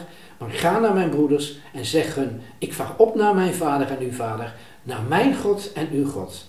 ga 0.50 0.78
naar 0.78 0.94
mijn 0.94 1.10
broeders 1.10 1.58
en 1.72 1.84
zeg 1.84 2.14
hun, 2.14 2.40
ik 2.58 2.72
vaar 2.72 2.94
op 2.96 3.14
naar 3.14 3.34
mijn 3.34 3.54
vader 3.54 3.90
en 3.90 3.98
uw 3.98 4.12
vader, 4.12 4.54
naar 4.82 5.02
mijn 5.02 5.36
God 5.36 5.72
en 5.72 5.88
uw 5.92 6.06
God. 6.06 6.46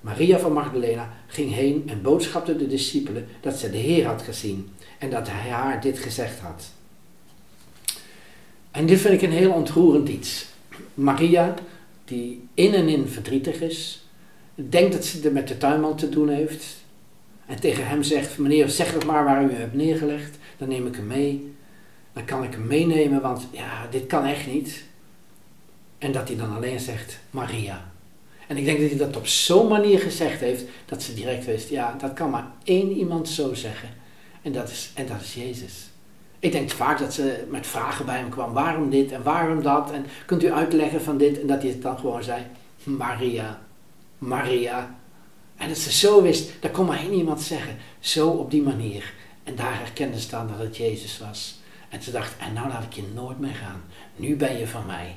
Maria 0.00 0.38
van 0.38 0.52
Magdalena 0.52 1.12
ging 1.26 1.54
heen 1.54 1.82
en 1.86 2.02
boodschapte 2.02 2.56
de 2.56 2.66
discipelen 2.66 3.26
dat 3.40 3.56
ze 3.56 3.70
de 3.70 3.76
Heer 3.76 4.06
had 4.06 4.22
gezien 4.22 4.68
en 4.98 5.10
dat 5.10 5.28
hij 5.30 5.50
haar 5.50 5.80
dit 5.80 5.98
gezegd 5.98 6.38
had. 6.38 6.70
En 8.70 8.86
dit 8.86 9.00
vind 9.00 9.14
ik 9.14 9.22
een 9.22 9.36
heel 9.36 9.52
ontroerend 9.52 10.08
iets. 10.08 10.46
Maria, 10.94 11.54
die 12.04 12.48
in 12.54 12.74
en 12.74 12.88
in 12.88 13.08
verdrietig 13.08 13.60
is, 13.60 14.04
denkt 14.54 14.92
dat 14.92 15.04
ze 15.04 15.20
er 15.20 15.32
met 15.32 15.48
de 15.48 15.58
tuinman 15.58 15.96
te 15.96 16.08
doen 16.08 16.28
heeft. 16.28 16.64
En 17.46 17.60
tegen 17.60 17.86
hem 17.86 18.02
zegt, 18.02 18.38
meneer 18.38 18.68
zeg 18.68 18.92
het 18.92 19.04
maar 19.04 19.24
waar 19.24 19.44
u 19.44 19.52
hebt 19.52 19.74
neergelegd, 19.74 20.38
dan 20.58 20.68
neem 20.68 20.86
ik 20.86 20.96
hem 20.96 21.06
mee 21.06 21.54
dan 22.12 22.24
kan 22.24 22.44
ik 22.44 22.52
hem 22.52 22.66
meenemen, 22.66 23.20
want 23.20 23.46
ja, 23.50 23.86
dit 23.90 24.06
kan 24.06 24.24
echt 24.24 24.46
niet. 24.46 24.84
En 25.98 26.12
dat 26.12 26.28
hij 26.28 26.36
dan 26.36 26.56
alleen 26.56 26.80
zegt 26.80 27.18
Maria. 27.30 27.90
En 28.46 28.56
ik 28.56 28.64
denk 28.64 28.80
dat 28.80 28.88
hij 28.88 28.98
dat 28.98 29.16
op 29.16 29.26
zo'n 29.26 29.68
manier 29.68 29.98
gezegd 29.98 30.40
heeft 30.40 30.64
dat 30.86 31.02
ze 31.02 31.14
direct 31.14 31.44
wist, 31.44 31.68
ja, 31.68 31.94
dat 31.98 32.12
kan 32.12 32.30
maar 32.30 32.46
één 32.64 32.90
iemand 32.90 33.28
zo 33.28 33.54
zeggen. 33.54 33.88
En 34.42 34.52
dat 34.52 34.70
is, 34.70 34.90
en 34.94 35.06
dat 35.06 35.20
is 35.20 35.34
Jezus. 35.34 35.90
Ik 36.38 36.52
denk 36.52 36.70
vaak 36.70 36.98
dat 36.98 37.14
ze 37.14 37.44
met 37.48 37.66
vragen 37.66 38.06
bij 38.06 38.18
hem 38.18 38.28
kwam, 38.28 38.52
waarom 38.52 38.90
dit 38.90 39.12
en 39.12 39.22
waarom 39.22 39.62
dat? 39.62 39.90
En 39.90 40.06
kunt 40.26 40.42
u 40.42 40.52
uitleggen 40.52 41.02
van 41.02 41.18
dit? 41.18 41.40
En 41.40 41.46
dat 41.46 41.62
hij 41.62 41.70
het 41.70 41.82
dan 41.82 41.98
gewoon 41.98 42.22
zei, 42.22 42.42
Maria, 42.84 43.60
Maria. 44.18 44.98
En 45.56 45.68
dat 45.68 45.78
ze 45.78 45.92
zo 45.92 46.22
wist, 46.22 46.50
dat 46.60 46.70
kon 46.70 46.86
maar 46.86 46.98
één 46.98 47.12
iemand 47.12 47.42
zeggen. 47.42 47.76
Zo 47.98 48.28
op 48.28 48.50
die 48.50 48.62
manier. 48.62 49.12
En 49.44 49.56
daar 49.56 49.78
herkende 49.78 50.20
ze 50.20 50.28
dan 50.28 50.48
dat 50.48 50.58
het 50.58 50.76
Jezus 50.76 51.18
was. 51.18 51.59
En 51.90 52.02
ze 52.02 52.10
dacht, 52.10 52.36
en 52.38 52.52
nou 52.52 52.68
laat 52.68 52.82
ik 52.82 52.92
je 52.92 53.02
nooit 53.14 53.38
meer 53.38 53.54
gaan. 53.54 53.82
Nu 54.16 54.36
ben 54.36 54.58
je 54.58 54.66
van 54.66 54.86
mij. 54.86 55.16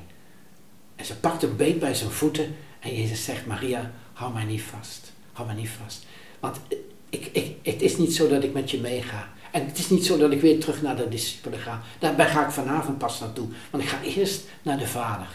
En 0.96 1.04
ze 1.04 1.16
pakt 1.16 1.42
een 1.42 1.56
beet 1.56 1.78
bij 1.78 1.94
zijn 1.94 2.10
voeten 2.10 2.56
en 2.80 2.94
Jezus 2.94 3.24
zegt, 3.24 3.46
Maria, 3.46 3.90
hou 4.12 4.32
mij 4.32 4.44
niet 4.44 4.62
vast. 4.62 5.12
Hou 5.32 5.46
mij 5.46 5.56
niet 5.56 5.70
vast. 5.82 6.06
Want 6.40 6.60
ik, 7.08 7.26
ik, 7.32 7.56
het 7.62 7.82
is 7.82 7.96
niet 7.96 8.14
zo 8.14 8.28
dat 8.28 8.44
ik 8.44 8.52
met 8.52 8.70
je 8.70 8.80
meega. 8.80 9.28
En 9.50 9.66
het 9.66 9.78
is 9.78 9.90
niet 9.90 10.06
zo 10.06 10.18
dat 10.18 10.32
ik 10.32 10.40
weer 10.40 10.60
terug 10.60 10.82
naar 10.82 10.96
de 10.96 11.08
discipelen 11.08 11.58
ga. 11.58 11.82
Daarbij 11.98 12.28
ga 12.28 12.44
ik 12.44 12.50
vanavond 12.50 12.98
pas 12.98 13.20
naartoe. 13.20 13.48
Want 13.70 13.82
ik 13.82 13.88
ga 13.88 14.02
eerst 14.02 14.44
naar 14.62 14.78
de 14.78 14.86
Vader. 14.86 15.28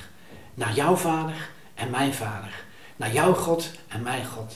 Naar 0.54 0.75
jouw 0.75 0.95
Vader 0.95 1.49
en 1.73 1.89
mijn 1.89 2.13
Vader. 2.13 2.63
naar 2.95 3.13
jouw 3.13 3.34
God 3.34 3.71
en 3.88 4.02
mijn 4.02 4.25
God. 4.25 4.54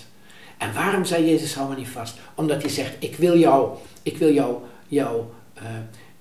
En 0.58 0.74
waarom 0.74 1.06
zei 1.06 1.26
Jezus 1.26 1.56
hou 1.56 1.70
me 1.70 1.76
niet 1.76 1.88
vast? 1.88 2.18
Omdat 2.36 2.62
hij 2.62 2.72
zegt, 2.72 2.94
ik 3.00 3.16
wil 3.16 3.38
jou, 3.38 3.78
ik 4.02 4.18
wil 4.18 4.34
jou, 4.34 4.58
jouw 4.88 5.34
uh, 5.58 5.64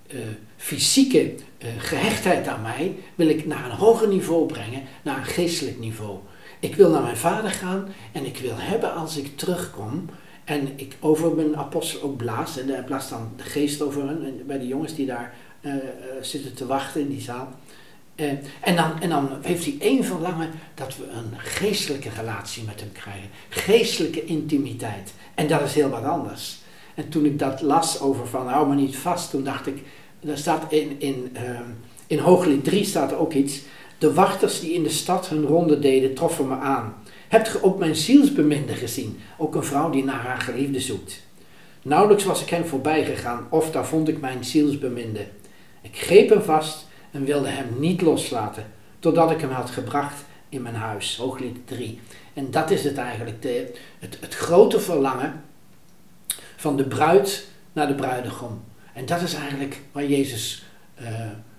uh, 0.07 0.27
fysieke 0.62 1.35
uh, 1.59 1.68
gehechtheid 1.79 2.48
aan 2.48 2.62
mij, 2.62 2.94
wil 3.14 3.29
ik 3.29 3.46
naar 3.46 3.64
een 3.64 3.77
hoger 3.77 4.09
niveau 4.09 4.46
brengen, 4.46 4.83
naar 5.03 5.18
een 5.18 5.25
geestelijk 5.25 5.79
niveau. 5.79 6.18
Ik 6.61 6.75
wil 6.75 6.90
naar 6.90 7.03
mijn 7.03 7.16
vader 7.16 7.51
gaan 7.51 7.88
en 8.12 8.27
ik 8.27 8.37
wil 8.37 8.55
hebben 8.57 8.94
als 8.94 9.16
ik 9.16 9.37
terugkom. 9.37 10.09
En 10.44 10.72
ik 10.77 10.96
over 11.01 11.35
mijn 11.35 11.57
apostel 11.57 12.03
ook 12.03 12.16
blaas. 12.16 12.59
En 12.59 12.66
daar 12.66 12.85
blaast 12.85 13.11
dan 13.11 13.33
de 13.37 13.42
geest 13.42 13.83
over 13.83 14.07
hen. 14.07 14.42
Bij 14.46 14.59
de 14.59 14.66
jongens 14.66 14.94
die 14.94 15.07
daar 15.07 15.35
uh, 15.61 15.75
zitten 16.20 16.55
te 16.55 16.66
wachten 16.66 17.01
in 17.01 17.09
die 17.09 17.20
zaal. 17.20 17.48
En, 18.14 18.77
dan, 18.77 19.01
en 19.01 19.09
dan 19.09 19.29
heeft 19.42 19.64
hij 19.64 19.77
één 19.79 20.05
verlangen 20.05 20.51
dat 20.75 20.96
we 20.96 21.05
een 21.05 21.38
geestelijke 21.38 22.09
relatie 22.16 22.64
met 22.64 22.81
hem 22.81 22.92
krijgen. 22.92 23.29
Geestelijke 23.48 24.25
intimiteit. 24.25 25.14
En 25.35 25.48
dat 25.48 25.61
is 25.61 25.75
heel 25.75 25.88
wat 25.88 26.05
anders. 26.05 26.61
En 26.94 27.09
toen 27.09 27.25
ik 27.25 27.38
dat 27.38 27.61
las 27.61 28.01
over 28.01 28.27
van 28.27 28.48
hou 28.48 28.68
me 28.68 28.75
niet 28.75 28.96
vast, 28.96 29.31
toen 29.31 29.44
dacht 29.44 29.66
ik, 29.66 29.83
er 30.26 30.38
staat 30.38 30.72
in, 30.72 31.00
in, 31.00 31.37
uh, 31.37 31.61
in 32.06 32.18
Hooglied 32.18 32.64
3 32.64 32.85
staat 32.85 33.11
er 33.11 33.18
ook 33.18 33.32
iets. 33.32 33.61
De 33.98 34.14
wachters 34.14 34.61
die 34.61 34.72
in 34.72 34.82
de 34.82 34.90
stad 34.90 35.28
hun 35.28 35.46
ronde 35.46 35.78
deden, 35.78 36.14
troffen 36.14 36.48
me 36.48 36.56
aan. 36.56 36.94
Hebt 37.28 37.48
ge 37.48 37.62
ook 37.62 37.78
mijn 37.78 37.96
zielsbeminde 37.96 38.74
gezien? 38.74 39.20
Ook 39.38 39.54
een 39.54 39.64
vrouw 39.64 39.90
die 39.90 40.04
naar 40.04 40.20
haar 40.20 40.40
geliefde 40.40 40.80
zoekt. 40.80 41.22
Nauwelijks 41.82 42.24
was 42.24 42.42
ik 42.42 42.48
hem 42.48 42.64
voorbij 42.64 43.04
gegaan, 43.04 43.46
of 43.50 43.70
daar 43.70 43.87
vond 43.87 44.08
ik 44.08 44.20
mijn 44.20 44.44
zielsbeminde. 44.44 45.26
Ik 45.80 45.98
greep 45.98 46.28
hem 46.28 46.42
vast 46.42 46.87
en 47.11 47.24
wilde 47.24 47.48
hem 47.48 47.66
niet 47.78 48.00
loslaten, 48.00 48.66
totdat 48.98 49.30
ik 49.30 49.40
hem 49.40 49.50
had 49.50 49.70
gebracht 49.70 50.24
in 50.48 50.62
mijn 50.62 50.74
huis. 50.74 51.16
Hooglied 51.16 51.66
3. 51.66 52.00
En 52.35 52.50
dat 52.50 52.70
is 52.70 52.85
het 52.85 52.96
eigenlijk, 52.96 53.42
de, 53.42 53.72
het, 53.98 54.18
het 54.20 54.35
grote 54.35 54.80
verlangen 54.80 55.42
van 56.56 56.76
de 56.76 56.85
bruid 56.85 57.46
naar 57.72 57.87
de 57.87 57.94
bruidegom. 57.94 58.61
En 58.92 59.07
dat 59.07 59.20
is 59.20 59.35
eigenlijk 59.35 59.81
waar 59.92 60.07
Jezus 60.07 60.64
uh, 61.00 61.09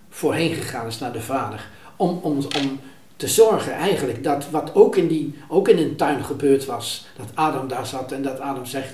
voorheen 0.10 0.54
gegaan 0.54 0.88
is 0.88 1.00
naar 1.00 1.14
de 1.14 1.22
Vader. 1.22 1.70
Om, 1.96 2.20
om, 2.22 2.38
om 2.62 2.80
te 3.16 3.28
zorgen 3.28 3.74
eigenlijk 3.74 4.24
dat 4.24 4.50
wat 4.50 4.76
ook 4.76 4.96
in, 4.96 5.08
die, 5.08 5.36
ook 5.48 5.68
in 5.68 5.78
een 5.78 5.96
tuin 5.96 6.24
gebeurd 6.24 6.66
was, 6.66 7.06
dat 7.18 7.28
Adam 7.34 7.68
daar 7.68 7.86
zat 7.86 8.12
en 8.12 8.22
dat 8.22 8.40
Adam 8.40 8.66
zegt 8.66 8.94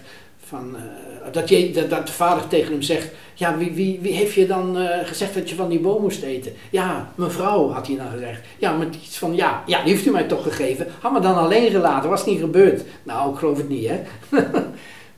van, 0.49 0.75
uh, 0.75 1.33
dat, 1.33 1.49
je, 1.49 1.71
dat, 1.89 2.07
de 2.07 2.13
vader 2.13 2.47
tegen 2.47 2.71
hem 2.71 2.81
zegt, 2.81 3.07
ja 3.33 3.57
wie, 3.57 3.71
wie, 3.71 3.99
wie 4.01 4.13
heeft 4.13 4.33
je 4.33 4.47
dan 4.47 4.81
uh, 4.81 4.89
gezegd 5.03 5.33
dat 5.33 5.49
je 5.49 5.55
van 5.55 5.69
die 5.69 5.79
boom 5.79 6.01
moest 6.01 6.21
eten? 6.21 6.53
Ja, 6.69 7.11
mevrouw 7.15 7.69
had 7.69 7.87
hij 7.87 7.95
dan 7.95 8.09
gezegd. 8.11 8.41
Ja, 8.57 8.71
met 8.71 8.95
iets 8.95 9.17
van, 9.17 9.35
ja, 9.35 9.63
ja 9.65 9.83
die 9.83 9.93
heeft 9.93 10.05
u 10.05 10.11
mij 10.11 10.23
toch 10.23 10.43
gegeven. 10.43 10.87
Had 10.99 11.11
me 11.11 11.19
dan 11.19 11.35
alleen 11.35 11.71
gelaten, 11.71 12.09
was 12.09 12.25
niet 12.25 12.39
gebeurd. 12.39 12.83
Nou, 13.03 13.31
ik 13.31 13.39
geloof 13.39 13.57
het 13.57 13.69
niet 13.69 13.89
hè. 13.89 14.01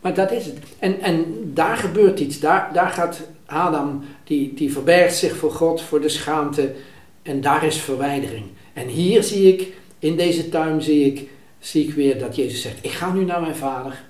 maar 0.02 0.14
dat 0.14 0.32
is 0.32 0.46
het. 0.46 0.58
En, 0.80 1.00
en 1.00 1.26
daar 1.54 1.78
gebeurt 1.78 2.20
iets, 2.20 2.40
daar, 2.40 2.70
daar 2.74 2.90
gaat 2.90 3.22
Adam, 3.46 4.04
die, 4.24 4.54
die 4.54 4.72
verbergt 4.72 5.16
zich 5.16 5.36
voor 5.36 5.52
God, 5.52 5.82
voor 5.82 6.02
de 6.02 6.10
schaamte 6.10 6.74
en 7.22 7.42
daar 7.42 7.66
is 7.66 7.78
verwijdering. 7.78 8.46
En 8.74 8.88
hier 8.88 9.24
zie 9.24 9.54
ik, 9.54 9.74
in 10.00 10.18
deze 10.18 10.50
tuin 10.50 10.82
zie 10.82 11.06
ik, 11.06 11.30
zie 11.60 11.88
ik 11.88 11.94
weer 11.94 12.20
dat 12.20 12.36
Jezus 12.36 12.62
zegt, 12.62 12.78
ik 12.82 12.92
ga 12.92 13.14
nu 13.14 13.26
naar 13.26 13.42
mijn 13.42 13.56
vader, 13.56 14.04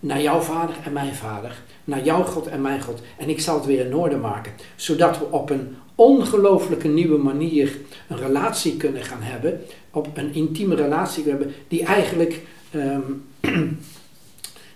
naar 0.00 0.22
jouw 0.22 0.40
vader 0.40 0.76
en 0.84 0.92
mijn 0.92 1.14
vader, 1.14 1.62
naar 1.84 2.04
jouw 2.04 2.22
God 2.22 2.46
en 2.46 2.60
mijn 2.60 2.80
God. 2.80 3.00
En 3.16 3.28
ik 3.28 3.40
zal 3.40 3.56
het 3.56 3.66
weer 3.66 3.86
in 3.86 3.94
orde 3.94 4.16
maken, 4.16 4.52
zodat 4.76 5.18
we 5.18 5.24
op 5.30 5.50
een 5.50 5.76
ongelooflijke 5.94 6.88
nieuwe 6.88 7.18
manier 7.18 7.76
een 8.08 8.16
relatie 8.18 8.76
kunnen 8.76 9.02
gaan 9.02 9.22
hebben, 9.22 9.60
op 9.90 10.08
een 10.14 10.34
intieme 10.34 10.74
relatie 10.74 11.24
hebben, 11.24 11.54
die 11.68 11.84
eigenlijk, 11.84 12.40
um, 12.74 13.24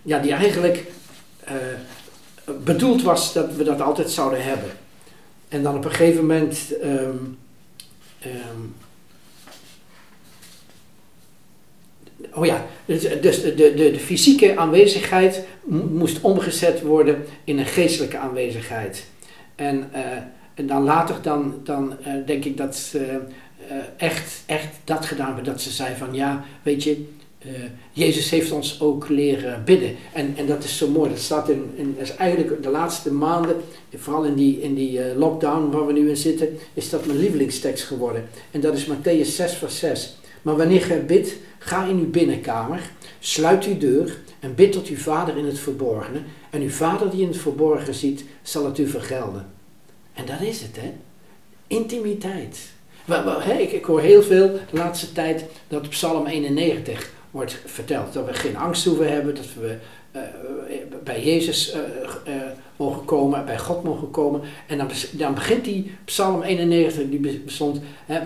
ja, 0.07 0.19
die 0.19 0.33
eigenlijk 0.33 0.85
uh, 1.49 1.55
bedoeld 2.65 3.03
was 3.03 3.33
dat 3.33 3.55
we 3.55 3.65
dat 3.65 3.81
altijd 3.81 4.11
zouden 4.11 4.45
hebben. 4.45 4.71
En 5.49 5.63
dan 5.63 5.77
op 5.77 5.85
een 5.85 5.91
gegeven 5.91 6.21
moment 6.21 6.59
um, 6.83 7.39
um, 8.25 8.75
oh 12.33 12.47
ja, 12.47 12.65
dus, 12.85 13.21
dus 13.21 13.43
de, 13.43 13.55
de, 13.55 13.75
de, 13.75 13.99
fysieke 13.99 14.57
aanwezigheid 14.57 15.47
moest 15.91 16.21
omgezet 16.21 16.81
worden 16.81 17.25
in 17.45 17.59
een 17.59 17.67
geestelijke 17.67 18.19
aanwezigheid. 18.19 19.07
En, 19.55 19.91
uh, 19.95 20.01
en 20.55 20.67
dan 20.67 20.83
later 20.83 21.23
dan, 21.23 21.61
dan 21.65 21.97
uh, 22.01 22.27
denk 22.27 22.45
ik 22.45 22.57
dat 22.57 22.77
ze 22.77 23.21
echt, 23.97 24.43
echt 24.47 24.69
dat 24.85 25.07
gedaan 25.07 25.27
hebben. 25.27 25.45
Dat 25.45 25.61
ze 25.61 25.71
zei 25.71 25.97
van 25.97 26.15
ja, 26.15 26.45
weet 26.63 26.83
je, 26.83 27.09
Jezus 27.93 28.31
heeft 28.31 28.51
ons 28.51 28.81
ook 28.81 29.09
leren 29.09 29.65
bidden. 29.65 29.97
En, 30.13 30.35
en 30.37 30.47
dat 30.47 30.65
is 30.65 30.77
zo 30.77 30.89
mooi. 30.89 31.11
Dat 31.11 31.19
staat 31.19 31.49
in, 31.49 31.71
in 31.75 31.97
is 31.99 32.15
eigenlijk 32.15 32.63
de 32.63 32.69
laatste 32.69 33.13
maanden, 33.13 33.57
vooral 33.95 34.25
in 34.25 34.35
die, 34.35 34.61
in 34.61 34.75
die 34.75 35.15
lockdown 35.15 35.71
waar 35.71 35.87
we 35.87 35.93
nu 35.93 36.09
in 36.09 36.17
zitten, 36.17 36.59
is 36.75 36.91
dat 36.91 37.07
mijn 37.07 37.19
lievelingstekst 37.19 37.85
geworden. 37.85 38.29
En 38.51 38.61
dat 38.61 38.75
is 38.75 38.87
Matthäus 38.87 39.29
6 39.29 39.53
vers 39.53 39.79
6. 39.79 40.17
Maar 40.43 40.57
wanneer 40.57 40.81
gij 40.81 41.05
bidt, 41.05 41.37
ga 41.59 41.85
in 41.85 41.99
uw 41.99 42.11
binnenkamer, 42.11 42.91
sluit 43.19 43.65
uw 43.65 43.79
deur 43.79 44.19
en 44.41 44.55
bid 44.55 44.73
tot 44.73 44.87
uw 44.87 44.97
vader 44.97 45.37
in 45.37 45.45
het 45.45 45.59
verborgene. 45.59 46.21
En 46.51 46.61
uw 46.61 46.71
vader 46.71 47.11
die 47.11 47.21
in 47.21 47.29
het 47.29 47.37
verborgen 47.37 47.95
ziet, 47.95 48.25
zal 48.43 48.65
het 48.65 48.79
u 48.79 48.89
vergelden. 48.89 49.47
En 50.15 50.25
dat 50.27 50.41
is 50.41 50.61
het, 50.61 50.77
hè? 50.77 50.93
Intimiteit. 51.67 52.59
Ik, 53.59 53.73
ik 53.73 53.85
hoor 53.85 54.01
heel 54.01 54.23
veel 54.23 54.53
de 54.71 54.77
laatste 54.77 55.13
tijd 55.13 55.45
dat 55.69 55.89
Psalm 55.89 56.27
91 56.27 57.15
wordt 57.37 57.59
verteld. 57.65 58.13
Dat 58.13 58.27
we 58.27 58.35
geen 58.35 58.57
angst 58.57 58.85
hoeven 58.85 59.13
hebben, 59.13 59.35
dat 59.35 59.47
we 59.61 59.77
uh, 60.13 60.23
bij 61.05 61.25
Jezus 61.25 61.75
uh, 61.75 61.81
uh, 61.81 62.43
mogen 62.77 63.05
komen, 63.05 63.45
bij 63.45 63.59
God 63.59 63.83
mogen 63.83 64.11
komen. 64.11 64.41
En 64.67 64.79
dan, 64.79 64.89
dan 65.11 65.35
begint 65.35 65.65
die 65.65 65.97
Psalm 66.05 66.43
91, 66.43 67.09
die 67.09 67.41
bestond, 67.45 67.81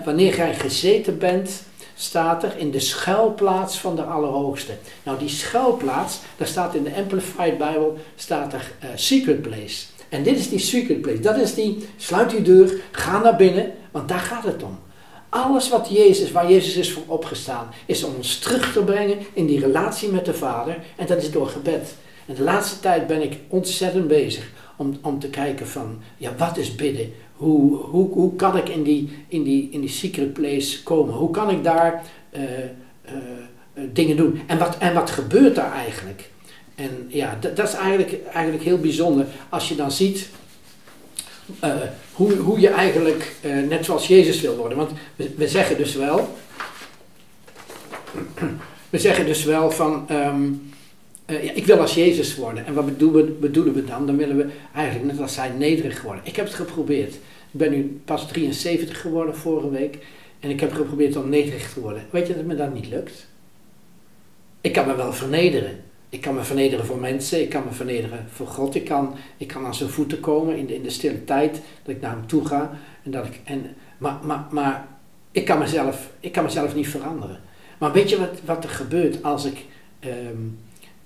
wanneer 0.05 0.33
gij 0.33 0.55
gezeten 0.55 1.17
bent 1.17 1.63
staat 1.95 2.43
er 2.43 2.57
in 2.57 2.71
de 2.71 2.79
schuilplaats 2.79 3.77
van 3.77 3.95
de 3.95 4.03
Allerhoogste. 4.03 4.71
Nou, 5.03 5.19
die 5.19 5.29
schuilplaats, 5.29 6.19
daar 6.37 6.47
staat 6.47 6.75
in 6.75 6.83
de 6.83 6.95
Amplified 6.95 7.57
Bible, 7.57 7.93
staat 8.15 8.53
er 8.53 8.71
secret 8.95 9.41
place. 9.41 9.85
En 10.09 10.23
dit 10.23 10.37
is 10.37 10.49
die 10.49 10.59
secret 10.59 11.01
place. 11.01 11.19
Dat 11.19 11.37
is 11.37 11.53
die, 11.53 11.87
sluit 11.97 12.29
die 12.29 12.41
deur, 12.41 12.81
ga 12.91 13.21
naar 13.21 13.35
binnen, 13.35 13.71
want 13.91 14.09
daar 14.09 14.19
gaat 14.19 14.43
het 14.43 14.63
om. 14.63 14.79
Alles 15.31 15.69
wat 15.69 15.89
Jezus, 15.89 16.31
waar 16.31 16.51
Jezus 16.51 16.75
is 16.75 16.91
voor 16.91 17.03
opgestaan, 17.05 17.69
is 17.85 18.03
om 18.03 18.15
ons 18.15 18.39
terug 18.39 18.73
te 18.73 18.83
brengen 18.83 19.17
in 19.33 19.45
die 19.45 19.59
relatie 19.59 20.09
met 20.09 20.25
de 20.25 20.33
Vader. 20.33 20.77
En 20.95 21.05
dat 21.05 21.21
is 21.21 21.31
door 21.31 21.47
gebed. 21.47 21.95
En 22.25 22.35
de 22.35 22.41
laatste 22.41 22.79
tijd 22.79 23.07
ben 23.07 23.21
ik 23.21 23.39
ontzettend 23.47 24.07
bezig 24.07 24.51
om, 24.75 24.97
om 25.01 25.19
te 25.19 25.29
kijken 25.29 25.67
van, 25.67 25.99
ja, 26.17 26.35
wat 26.37 26.57
is 26.57 26.75
bidden? 26.75 27.13
Hoe, 27.35 27.75
hoe, 27.75 28.11
hoe 28.11 28.35
kan 28.35 28.57
ik 28.57 28.69
in 28.69 28.83
die, 28.83 29.09
in, 29.27 29.43
die, 29.43 29.69
in 29.71 29.79
die 29.79 29.89
secret 29.89 30.33
place 30.33 30.83
komen? 30.83 31.13
Hoe 31.13 31.31
kan 31.31 31.49
ik 31.49 31.63
daar 31.63 32.03
uh, 32.33 32.41
uh, 32.41 33.83
dingen 33.93 34.17
doen? 34.17 34.41
En 34.47 34.57
wat, 34.57 34.77
en 34.77 34.93
wat 34.93 35.09
gebeurt 35.09 35.55
daar 35.55 35.73
eigenlijk? 35.73 36.29
En 36.75 37.05
ja, 37.07 37.37
dat, 37.39 37.55
dat 37.55 37.67
is 37.67 37.73
eigenlijk, 37.73 38.25
eigenlijk 38.33 38.63
heel 38.63 38.79
bijzonder 38.79 39.25
als 39.49 39.69
je 39.69 39.75
dan 39.75 39.91
ziet 39.91 40.29
hoe, 42.21 42.35
hoe 42.35 42.59
je 42.59 42.69
eigenlijk 42.69 43.35
net 43.67 43.85
zoals 43.85 44.07
Jezus 44.07 44.41
wil 44.41 44.55
worden. 44.55 44.77
Want 44.77 44.91
we, 45.35 45.47
zeggen 45.47 45.77
dus 45.77 45.95
wel, 45.95 46.37
we 48.89 48.99
zeggen 48.99 49.25
dus 49.25 49.43
wel 49.43 49.71
van, 49.71 50.07
um, 50.11 50.71
uh, 51.27 51.43
ja, 51.43 51.51
ik 51.51 51.65
wil 51.65 51.79
als 51.79 51.93
Jezus 51.93 52.35
worden. 52.35 52.65
En 52.65 52.73
wat 52.73 52.85
bedoelen 52.85 53.25
we, 53.25 53.31
bedoelen 53.31 53.73
we 53.73 53.85
dan? 53.85 54.05
Dan 54.05 54.17
willen 54.17 54.37
we 54.37 54.47
eigenlijk 54.75 55.11
net 55.11 55.21
als 55.21 55.35
hij 55.35 55.49
nederig 55.49 56.01
worden. 56.01 56.25
Ik 56.25 56.35
heb 56.35 56.45
het 56.45 56.55
geprobeerd. 56.55 57.13
Ik 57.13 57.59
ben 57.59 57.71
nu 57.71 58.01
pas 58.05 58.27
73 58.27 59.01
geworden 59.01 59.35
vorige 59.35 59.69
week. 59.69 59.97
En 60.39 60.49
ik 60.49 60.59
heb 60.59 60.73
geprobeerd 60.73 61.15
om 61.15 61.29
nederig 61.29 61.73
te 61.73 61.79
worden. 61.79 62.05
Weet 62.09 62.27
je 62.27 62.35
dat 62.35 62.45
me 62.45 62.55
dat 62.55 62.73
niet 62.73 62.89
lukt? 62.89 63.27
Ik 64.61 64.73
kan 64.73 64.87
me 64.87 64.95
wel 64.95 65.13
vernederen. 65.13 65.83
Ik 66.11 66.21
kan 66.21 66.35
me 66.35 66.43
vernederen 66.43 66.85
voor 66.85 66.97
mensen. 66.99 67.41
Ik 67.41 67.49
kan 67.49 67.63
me 67.65 67.71
vernederen 67.71 68.25
voor 68.31 68.47
God. 68.47 68.75
Ik 68.75 68.85
kan, 68.85 69.15
ik 69.37 69.47
kan 69.47 69.65
aan 69.65 69.75
zijn 69.75 69.89
voeten 69.89 70.19
komen 70.19 70.57
in 70.57 70.65
de, 70.65 70.75
in 70.75 70.83
de 70.83 70.89
stille 70.89 71.23
tijd. 71.23 71.61
Dat 71.83 71.95
ik 71.95 72.01
naar 72.01 72.11
hem 72.11 72.27
toe 72.27 72.45
ga. 72.45 72.71
En 73.03 73.11
dat 73.11 73.25
ik, 73.25 73.39
en, 73.43 73.75
maar 73.97 74.19
maar, 74.23 74.45
maar 74.51 74.87
ik, 75.31 75.45
kan 75.45 75.59
mezelf, 75.59 76.11
ik 76.19 76.31
kan 76.31 76.43
mezelf 76.43 76.75
niet 76.75 76.87
veranderen. 76.87 77.39
Maar 77.77 77.91
weet 77.91 78.09
je 78.09 78.19
wat, 78.19 78.41
wat 78.45 78.63
er 78.63 78.69
gebeurt 78.69 79.23
als 79.23 79.45
ik... 79.45 79.65
Um, 80.05 80.57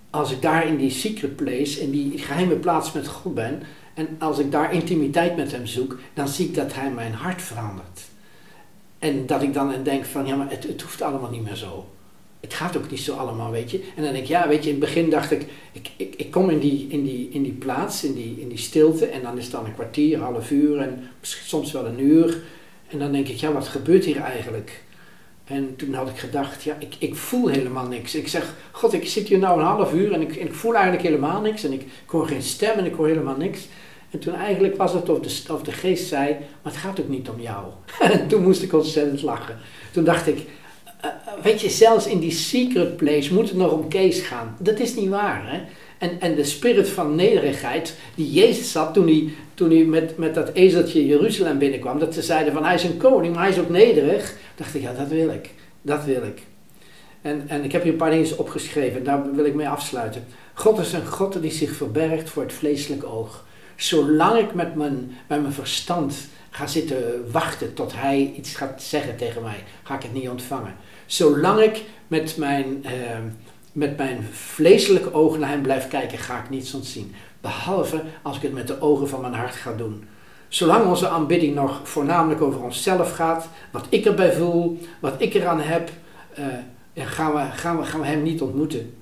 als 0.09 0.31
ik 0.31 0.41
daar 0.41 0.67
in 0.67 0.77
die 0.77 0.89
secret 0.89 1.35
place, 1.35 1.81
in 1.81 1.91
die 1.91 2.17
geheime 2.17 2.55
plaats 2.55 2.91
met 2.91 3.07
God 3.07 3.33
ben, 3.33 3.61
en 3.93 4.07
als 4.19 4.39
ik 4.39 4.51
daar 4.51 4.73
intimiteit 4.73 5.35
met 5.35 5.51
hem 5.51 5.65
zoek, 5.65 5.97
dan 6.13 6.27
zie 6.27 6.47
ik 6.47 6.55
dat 6.55 6.73
hij 6.73 6.91
mijn 6.91 7.13
hart 7.13 7.41
verandert. 7.41 8.01
En 8.99 9.25
dat 9.25 9.41
ik 9.41 9.53
dan 9.53 9.83
denk 9.83 10.05
van, 10.05 10.25
ja, 10.25 10.35
maar 10.35 10.49
het, 10.49 10.63
het 10.63 10.81
hoeft 10.81 11.01
allemaal 11.01 11.29
niet 11.29 11.43
meer 11.43 11.55
zo. 11.55 11.85
Het 12.39 12.53
gaat 12.53 12.77
ook 12.77 12.89
niet 12.89 12.99
zo 12.99 13.15
allemaal, 13.15 13.51
weet 13.51 13.71
je. 13.71 13.79
En 13.95 14.03
dan 14.03 14.11
denk 14.11 14.23
ik, 14.23 14.29
ja, 14.29 14.47
weet 14.47 14.63
je, 14.63 14.69
in 14.69 14.75
het 14.75 14.85
begin 14.85 15.09
dacht 15.09 15.31
ik, 15.31 15.45
ik, 15.71 16.13
ik, 16.17 16.31
kom 16.31 16.49
in 16.49 16.59
die, 16.59 16.87
in, 16.89 17.03
die, 17.03 17.29
in 17.29 17.43
die 17.43 17.51
plaats, 17.51 18.03
in 18.03 18.13
die, 18.13 18.37
in 18.39 18.47
die 18.47 18.57
stilte, 18.57 19.05
en 19.05 19.21
dan 19.21 19.37
is 19.37 19.43
het 19.43 19.51
dan 19.51 19.65
een 19.65 19.73
kwartier, 19.73 20.19
half 20.19 20.51
uur 20.51 20.79
en 20.79 21.09
soms 21.21 21.71
wel 21.71 21.85
een 21.85 21.99
uur. 21.99 22.41
En 22.87 22.99
dan 22.99 23.11
denk 23.11 23.27
ik, 23.27 23.35
ja, 23.35 23.51
wat 23.51 23.67
gebeurt 23.67 24.05
hier 24.05 24.21
eigenlijk? 24.21 24.83
En 25.45 25.75
toen 25.75 25.93
had 25.93 26.09
ik 26.09 26.17
gedacht, 26.17 26.63
ja, 26.63 26.75
ik, 26.79 26.95
ik 26.99 27.15
voel 27.15 27.47
helemaal 27.47 27.87
niks. 27.87 28.15
Ik 28.15 28.27
zeg, 28.27 28.53
god, 28.71 28.93
ik 28.93 29.07
zit 29.07 29.27
hier 29.27 29.37
nou 29.37 29.59
een 29.59 29.65
half 29.65 29.93
uur 29.93 30.11
en 30.13 30.21
ik, 30.21 30.35
ik 30.35 30.53
voel 30.53 30.73
eigenlijk 30.73 31.03
helemaal 31.03 31.41
niks. 31.41 31.63
En 31.63 31.73
ik, 31.73 31.81
ik 31.81 32.09
hoor 32.09 32.27
geen 32.27 32.41
stem 32.41 32.77
en 32.77 32.85
ik 32.85 32.93
hoor 32.93 33.07
helemaal 33.07 33.37
niks. 33.37 33.67
En 34.09 34.19
toen 34.19 34.35
eigenlijk 34.35 34.75
was 34.77 34.93
het 34.93 35.09
of 35.09 35.19
de, 35.19 35.53
of 35.53 35.63
de 35.63 35.71
geest 35.71 36.07
zei, 36.07 36.29
maar 36.61 36.71
het 36.73 36.81
gaat 36.81 36.99
ook 36.99 37.07
niet 37.07 37.29
om 37.29 37.41
jou. 37.41 37.65
en 38.11 38.27
toen 38.27 38.43
moest 38.43 38.61
ik 38.61 38.73
ontzettend 38.73 39.21
lachen. 39.21 39.57
Toen 39.91 40.03
dacht 40.03 40.27
ik, 40.27 40.37
weet 41.43 41.61
je, 41.61 41.69
zelfs 41.69 42.07
in 42.07 42.19
die 42.19 42.31
secret 42.31 42.97
place 42.97 43.33
moet 43.33 43.49
het 43.49 43.57
nog 43.57 43.71
om 43.71 43.87
Kees 43.87 44.19
gaan. 44.19 44.55
Dat 44.59 44.79
is 44.79 44.95
niet 44.95 45.09
waar, 45.09 45.51
hè. 45.51 45.61
En, 45.97 46.19
en 46.19 46.35
de 46.35 46.43
spirit 46.43 46.89
van 46.89 47.15
nederigheid 47.15 47.95
die 48.15 48.31
Jezus 48.31 48.73
had 48.73 48.93
toen 48.93 49.07
hij, 49.07 49.29
toen 49.53 49.69
hij 49.69 49.83
met, 49.83 50.17
met 50.17 50.35
dat 50.35 50.51
ezeltje 50.53 51.05
Jeruzalem 51.05 51.57
binnenkwam. 51.57 51.99
Dat 51.99 52.13
ze 52.13 52.21
zeiden 52.21 52.53
van 52.53 52.65
hij 52.65 52.75
is 52.75 52.83
een 52.83 52.97
koning, 52.97 53.33
maar 53.33 53.43
hij 53.43 53.51
is 53.51 53.59
ook 53.59 53.69
nederig. 53.69 54.35
dacht 54.55 54.75
ik, 54.75 54.81
ja 54.81 54.93
dat 54.93 55.07
wil 55.07 55.29
ik. 55.29 55.49
Dat 55.81 56.05
wil 56.05 56.23
ik. 56.23 56.41
En, 57.21 57.43
en 57.47 57.63
ik 57.63 57.71
heb 57.71 57.83
hier 57.83 57.91
een 57.91 57.97
paar 57.97 58.11
dingen 58.11 58.37
opgeschreven. 58.37 59.03
Daar 59.03 59.35
wil 59.35 59.45
ik 59.45 59.53
mee 59.53 59.67
afsluiten. 59.67 60.25
God 60.53 60.79
is 60.79 60.93
een 60.93 61.05
God 61.05 61.41
die 61.41 61.51
zich 61.51 61.71
verbergt 61.71 62.29
voor 62.29 62.43
het 62.43 62.53
vleeselijk 62.53 63.03
oog. 63.03 63.45
Zolang 63.75 64.39
ik 64.39 64.53
met 64.53 64.75
mijn, 64.75 65.17
met 65.27 65.41
mijn 65.41 65.53
verstand 65.53 66.15
ga 66.49 66.67
zitten 66.67 67.31
wachten 67.31 67.73
tot 67.73 67.93
hij 67.95 68.33
iets 68.37 68.55
gaat 68.55 68.81
zeggen 68.81 69.15
tegen 69.15 69.41
mij, 69.41 69.63
ga 69.83 69.95
ik 69.95 70.01
het 70.01 70.13
niet 70.13 70.29
ontvangen. 70.29 70.75
Zolang 71.05 71.59
ik 71.59 71.83
met 72.07 72.37
mijn, 72.37 72.85
uh, 72.85 72.91
met 73.71 73.97
mijn 73.97 74.27
vleeselijke 74.31 75.13
ogen 75.13 75.39
naar 75.39 75.49
hem 75.49 75.61
blijf 75.61 75.87
kijken, 75.87 76.17
ga 76.17 76.39
ik 76.43 76.49
niets 76.49 76.73
ontzien. 76.73 77.15
Behalve 77.41 78.01
als 78.21 78.35
ik 78.35 78.41
het 78.41 78.53
met 78.53 78.67
de 78.67 78.81
ogen 78.81 79.09
van 79.09 79.21
mijn 79.21 79.33
hart 79.33 79.55
ga 79.55 79.73
doen. 79.73 80.07
Zolang 80.47 80.85
onze 80.85 81.07
aanbidding 81.07 81.55
nog 81.55 81.79
voornamelijk 81.83 82.41
over 82.41 82.63
onszelf 82.63 83.11
gaat, 83.11 83.47
wat 83.71 83.85
ik 83.89 84.05
erbij 84.05 84.33
voel, 84.33 84.79
wat 84.99 85.13
ik 85.17 85.33
eraan 85.33 85.61
heb, 85.61 85.89
uh, 86.39 86.45
gaan, 87.05 87.33
we, 87.33 87.39
gaan, 87.51 87.77
we, 87.77 87.83
gaan 87.83 87.99
we 87.99 88.05
hem 88.05 88.23
niet 88.23 88.41
ontmoeten. 88.41 88.93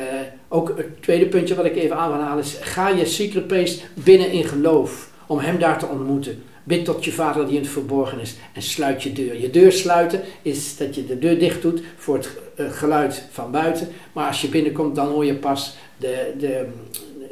Uh, 0.00 0.06
ook 0.48 0.76
het 0.76 1.02
tweede 1.02 1.26
puntje 1.26 1.54
wat 1.54 1.64
ik 1.64 1.76
even 1.76 1.96
aan 1.96 2.12
wil 2.12 2.20
halen 2.20 2.44
is: 2.44 2.56
ga 2.60 2.88
je 2.88 3.06
secret 3.06 3.46
place 3.46 3.80
binnen 3.94 4.30
in 4.30 4.44
geloof 4.44 5.10
om 5.26 5.38
hem 5.38 5.58
daar 5.58 5.78
te 5.78 5.86
ontmoeten. 5.86 6.42
Bid 6.66 6.84
tot 6.84 7.04
je 7.04 7.12
vader 7.12 7.46
die 7.46 7.56
in 7.56 7.62
het 7.62 7.70
verborgen 7.70 8.20
is 8.20 8.34
en 8.52 8.62
sluit 8.62 9.02
je 9.02 9.12
deur. 9.12 9.40
Je 9.40 9.50
deur 9.50 9.72
sluiten 9.72 10.22
is 10.42 10.76
dat 10.76 10.94
je 10.94 11.06
de 11.06 11.18
deur 11.18 11.38
dicht 11.38 11.62
doet 11.62 11.82
voor 11.96 12.14
het 12.16 12.30
uh, 12.56 12.72
geluid 12.72 13.22
van 13.30 13.50
buiten. 13.50 13.88
Maar 14.12 14.26
als 14.26 14.40
je 14.40 14.48
binnenkomt, 14.48 14.94
dan 14.94 15.08
hoor 15.08 15.24
je 15.24 15.34
pas 15.34 15.76
de, 15.96 16.34
de, 16.38 16.66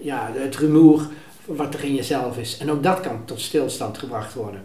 ja, 0.03 0.31
het 0.35 0.57
rumoer 0.57 1.07
wat 1.45 1.75
er 1.75 1.85
in 1.85 1.95
jezelf 1.95 2.39
is. 2.39 2.59
En 2.59 2.71
ook 2.71 2.83
dat 2.83 3.01
kan 3.01 3.25
tot 3.25 3.41
stilstand 3.41 3.99
gebracht 3.99 4.35
worden. 4.35 4.61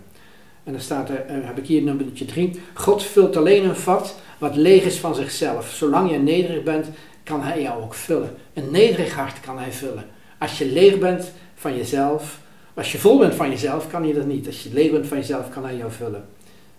En 0.64 0.72
dan 0.72 0.82
staat 0.82 1.10
er, 1.10 1.26
uh, 1.30 1.46
heb 1.46 1.58
ik 1.58 1.66
hier 1.66 1.82
nummertje 1.82 2.26
3. 2.26 2.60
God 2.74 3.04
vult 3.04 3.38
alleen 3.38 3.64
een 3.64 3.76
vat 3.76 4.16
wat 4.38 4.56
leeg 4.56 4.84
is 4.84 4.98
van 4.98 5.16
zichzelf. 5.16 5.72
Zolang 5.72 6.12
je 6.12 6.18
nederig 6.18 6.64
bent, 6.64 6.88
kan 7.24 7.44
hij 7.44 7.62
jou 7.62 7.84
ook 7.84 7.94
vullen. 7.94 8.36
Een 8.54 8.72
nederig 8.72 9.14
hart 9.14 9.40
kan 9.40 9.60
hij 9.60 9.72
vullen. 9.72 10.06
Als 10.38 10.58
je 10.58 10.66
leeg 10.66 11.00
bent 11.00 11.32
van 11.56 11.78
jezelf, 11.78 12.40
als 12.80 12.92
je 12.92 12.98
vol 12.98 13.18
bent 13.18 13.36
van 13.36 13.50
jezelf, 13.50 13.90
kan 13.90 14.04
hij 14.04 14.14
dat 14.14 14.26
niet. 14.26 14.48
Als 14.48 14.64
je 14.64 14.70
leeg 14.74 14.92
bent 14.92 15.08
van 15.08 15.18
jezelf, 15.18 15.50
kan 15.50 15.64
hij 15.64 15.76
jou 15.76 15.92
vullen. 15.92 16.26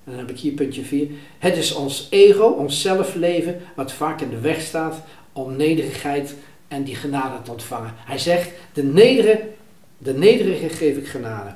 En 0.05 0.11
dan 0.11 0.19
heb 0.19 0.31
ik 0.31 0.39
hier 0.39 0.53
puntje 0.53 0.83
4. 0.83 1.09
Het 1.39 1.57
is 1.57 1.75
ons 1.75 2.07
ego, 2.11 2.45
ons 2.45 2.81
zelfleven, 2.81 3.61
wat 3.77 3.93
vaak 3.93 4.21
in 4.21 4.31
de 4.31 4.41
weg 4.41 4.61
staat 4.61 5.03
om 5.33 5.57
nederigheid 5.57 6.35
en 6.69 6.85
die 6.85 6.95
genade 6.95 7.43
te 7.43 7.51
ontvangen. 7.51 7.93
Hij 7.97 8.19
zegt, 8.19 8.51
de, 8.73 8.83
nedere, 8.83 9.41
de 9.99 10.15
nederige 10.15 10.69
geef 10.69 10.97
ik 10.97 11.09
genade. 11.09 11.55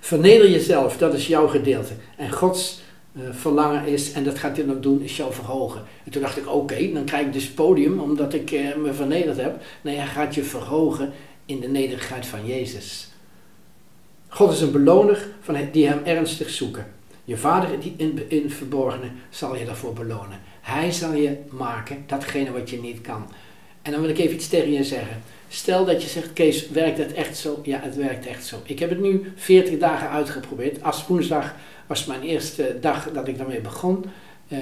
Verneder 0.00 0.50
jezelf, 0.50 0.96
dat 0.96 1.14
is 1.14 1.26
jouw 1.26 1.46
gedeelte. 1.48 1.92
En 2.16 2.32
Gods 2.32 2.80
uh, 3.12 3.22
verlangen 3.30 3.86
is, 3.86 4.12
en 4.12 4.24
dat 4.24 4.38
gaat 4.38 4.56
hij 4.56 4.66
dan 4.66 4.80
doen, 4.80 5.02
is 5.02 5.16
jou 5.16 5.32
verhogen. 5.32 5.82
En 6.04 6.10
toen 6.10 6.22
dacht 6.22 6.36
ik, 6.36 6.48
oké, 6.48 6.92
dan 6.92 7.04
krijg 7.04 7.26
ik 7.26 7.32
dus 7.32 7.50
podium 7.50 8.00
omdat 8.00 8.34
ik 8.34 8.50
uh, 8.50 8.74
me 8.76 8.92
vernederd 8.92 9.36
heb. 9.36 9.62
Nee, 9.82 9.96
hij 9.96 10.06
gaat 10.06 10.34
je 10.34 10.42
verhogen 10.42 11.12
in 11.46 11.60
de 11.60 11.68
nederigheid 11.68 12.26
van 12.26 12.46
Jezus. 12.46 13.08
God 14.28 14.52
is 14.52 14.60
een 14.60 14.72
beloner 14.72 15.28
van 15.40 15.56
die 15.72 15.86
hem 15.86 16.00
ernstig 16.04 16.50
zoeken. 16.50 16.86
Je 17.24 17.36
vader 17.36 17.80
die 17.80 17.94
in, 18.28 18.50
verborgene 18.50 19.10
zal 19.30 19.56
je 19.56 19.64
daarvoor 19.64 19.92
belonen. 19.92 20.40
Hij 20.60 20.92
zal 20.92 21.12
je 21.12 21.36
maken 21.50 22.04
datgene 22.06 22.52
wat 22.52 22.70
je 22.70 22.80
niet 22.80 23.00
kan. 23.00 23.28
En 23.82 23.92
dan 23.92 24.00
wil 24.00 24.10
ik 24.10 24.18
even 24.18 24.34
iets 24.34 24.48
tegen 24.48 24.72
je 24.72 24.84
zeggen. 24.84 25.22
Stel 25.48 25.84
dat 25.84 26.02
je 26.02 26.08
zegt, 26.08 26.32
Kees, 26.32 26.68
werkt 26.68 26.98
het 26.98 27.12
echt 27.12 27.36
zo? 27.36 27.60
Ja, 27.62 27.80
het 27.80 27.96
werkt 27.96 28.26
echt 28.26 28.46
zo. 28.46 28.56
Ik 28.64 28.78
heb 28.78 28.90
het 28.90 29.00
nu 29.00 29.32
40 29.36 29.78
dagen 29.78 30.08
uitgeprobeerd. 30.08 30.82
Als 30.82 31.06
woensdag 31.06 31.54
was 31.86 32.04
mijn 32.04 32.22
eerste 32.22 32.76
dag 32.80 33.12
dat 33.12 33.28
ik 33.28 33.38
daarmee 33.38 33.60
begon. 33.60 34.04
Uh, 34.48 34.58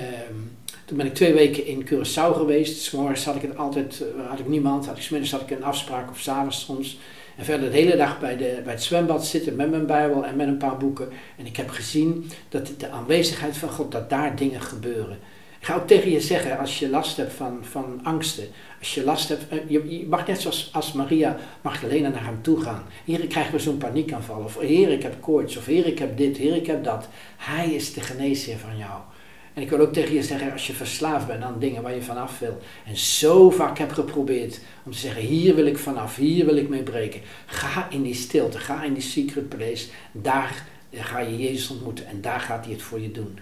toen 0.84 0.96
ben 0.96 1.06
ik 1.06 1.14
twee 1.14 1.32
weken 1.32 1.66
in 1.66 1.86
Curaçao 1.86 2.32
geweest. 2.32 2.82
S'morgens 2.82 3.24
had 3.24 3.36
ik 3.36 3.42
het 3.42 3.56
altijd, 3.56 4.04
uh, 4.16 4.28
had 4.28 4.38
ik 4.38 4.48
niemand. 4.48 4.86
Had 4.86 4.96
ik, 4.96 5.02
smiddags 5.02 5.32
had 5.32 5.40
ik 5.40 5.50
een 5.50 5.64
afspraak 5.64 6.10
of 6.10 6.18
s'avonds 6.18 6.64
soms. 6.64 6.98
En 7.36 7.44
verder 7.44 7.70
de 7.70 7.76
hele 7.76 7.96
dag 7.96 8.20
bij, 8.20 8.36
de, 8.36 8.60
bij 8.64 8.72
het 8.72 8.82
zwembad 8.82 9.26
zitten 9.26 9.56
met 9.56 9.70
mijn 9.70 9.86
Bijbel 9.86 10.26
en 10.26 10.36
met 10.36 10.46
een 10.46 10.56
paar 10.56 10.76
boeken. 10.76 11.08
En 11.36 11.46
ik 11.46 11.56
heb 11.56 11.70
gezien 11.70 12.30
dat 12.48 12.70
de 12.78 12.90
aanwezigheid 12.90 13.56
van 13.56 13.68
God, 13.68 13.92
dat 13.92 14.10
daar 14.10 14.36
dingen 14.36 14.60
gebeuren. 14.60 15.18
Ik 15.62 15.68
ga 15.68 15.74
ook 15.74 15.86
tegen 15.86 16.10
je 16.10 16.20
zeggen, 16.20 16.58
als 16.58 16.78
je 16.78 16.88
last 16.88 17.16
hebt 17.16 17.32
van, 17.32 17.58
van 17.60 18.00
angsten, 18.02 18.44
als 18.78 18.94
je 18.94 19.04
last 19.04 19.28
hebt, 19.28 19.44
je, 19.68 19.98
je 19.98 20.06
mag 20.06 20.26
net 20.26 20.40
zoals 20.40 20.70
als 20.72 20.92
Maria 20.92 21.36
Magdalena 21.60 22.08
naar 22.08 22.24
hem 22.24 22.42
toe 22.42 22.60
gaan. 22.60 22.82
Heer, 23.04 23.22
ik 23.22 23.28
krijg 23.28 23.52
me 23.52 23.58
zo'n 23.58 23.78
paniekaanval. 23.78 24.42
Of 24.42 24.58
Heer, 24.58 24.90
ik 24.90 25.02
heb 25.02 25.20
koorts. 25.20 25.56
Of 25.56 25.66
Heer, 25.66 25.86
ik 25.86 25.98
heb 25.98 26.16
dit. 26.16 26.36
Heer, 26.36 26.56
ik 26.56 26.66
heb 26.66 26.84
dat. 26.84 27.08
Hij 27.36 27.74
is 27.74 27.92
de 27.92 28.00
geneesheer 28.00 28.58
van 28.58 28.76
jou. 28.76 29.00
En 29.54 29.62
ik 29.62 29.70
wil 29.70 29.80
ook 29.80 29.92
tegen 29.92 30.14
je 30.14 30.22
zeggen, 30.22 30.52
als 30.52 30.66
je 30.66 30.72
verslaafd 30.72 31.26
bent 31.26 31.42
aan 31.42 31.58
dingen 31.58 31.82
waar 31.82 31.94
je 31.94 32.02
vanaf 32.02 32.38
wil. 32.38 32.58
En 32.86 32.96
zo 32.96 33.50
vaak 33.50 33.78
heb 33.78 33.92
geprobeerd 33.92 34.60
om 34.82 34.92
te 34.92 34.98
zeggen, 34.98 35.22
hier 35.22 35.54
wil 35.54 35.66
ik 35.66 35.78
vanaf, 35.78 36.16
hier 36.16 36.44
wil 36.44 36.56
ik 36.56 36.68
mee 36.68 36.82
breken. 36.82 37.20
Ga 37.46 37.90
in 37.90 38.02
die 38.02 38.14
stilte, 38.14 38.58
ga 38.58 38.82
in 38.82 38.92
die 38.92 39.02
secret 39.02 39.48
place. 39.48 39.88
Daar 40.12 40.66
ga 40.92 41.18
je 41.18 41.36
Jezus 41.36 41.70
ontmoeten 41.70 42.06
en 42.06 42.20
daar 42.20 42.40
gaat 42.40 42.64
hij 42.64 42.74
het 42.74 42.82
voor 42.82 43.00
je 43.00 43.10
doen. 43.10 43.38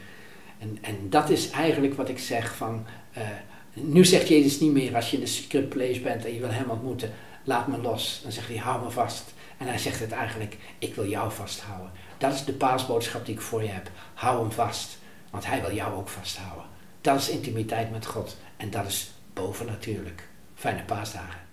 En, 0.59 0.79
en 0.81 0.97
dat 1.11 1.31
is 1.31 1.51
eigenlijk 1.51 1.95
wat 1.95 2.09
ik 2.09 2.19
zeg 2.19 2.57
van, 2.57 2.87
uh, 3.19 3.23
nu 3.75 4.05
zegt 4.05 4.29
Jezus 4.29 4.61
niet 4.61 4.73
meer 4.73 4.95
als 4.95 5.11
je 5.11 5.17
in 5.17 5.23
de 5.23 5.29
secret 5.29 5.69
place 5.69 6.01
bent 6.01 6.25
en 6.25 6.35
je 6.35 6.41
wil 6.41 6.51
hem 6.51 6.71
ontmoeten, 6.71 7.13
laat 7.45 7.69
me 7.69 7.79
los. 7.79 8.21
Dan 8.23 8.33
zegt 8.33 8.49
hij, 8.49 8.57
hou 8.57 8.85
me 8.85 8.91
vast. 8.91 9.35
En 9.59 9.67
hij 9.67 9.79
zegt 9.79 10.01
het 10.01 10.13
eigenlijk, 10.13 10.57
ik 10.79 10.95
wil 10.95 11.09
jou 11.09 11.33
vasthouden. 11.33 11.91
Dat 12.19 12.35
is 12.35 12.45
de 12.45 12.53
paasboodschap 12.53 13.27
die 13.27 13.35
ik 13.35 13.41
voor 13.41 13.63
je 13.63 13.69
heb. 13.69 13.91
Hou 14.15 14.41
hem 14.41 14.51
vast, 14.51 14.99
want 15.31 15.47
hij 15.47 15.61
wil 15.61 15.75
jou 15.75 15.95
ook 15.95 16.09
vasthouden. 16.09 16.65
Dat 17.01 17.19
is 17.19 17.29
intimiteit 17.29 17.91
met 17.91 18.07
God 18.07 18.37
en 18.57 18.71
dat 18.71 18.87
is 18.87 19.11
bovennatuurlijk. 19.33 20.29
Fijne 20.55 20.83
paasdagen. 20.83 21.50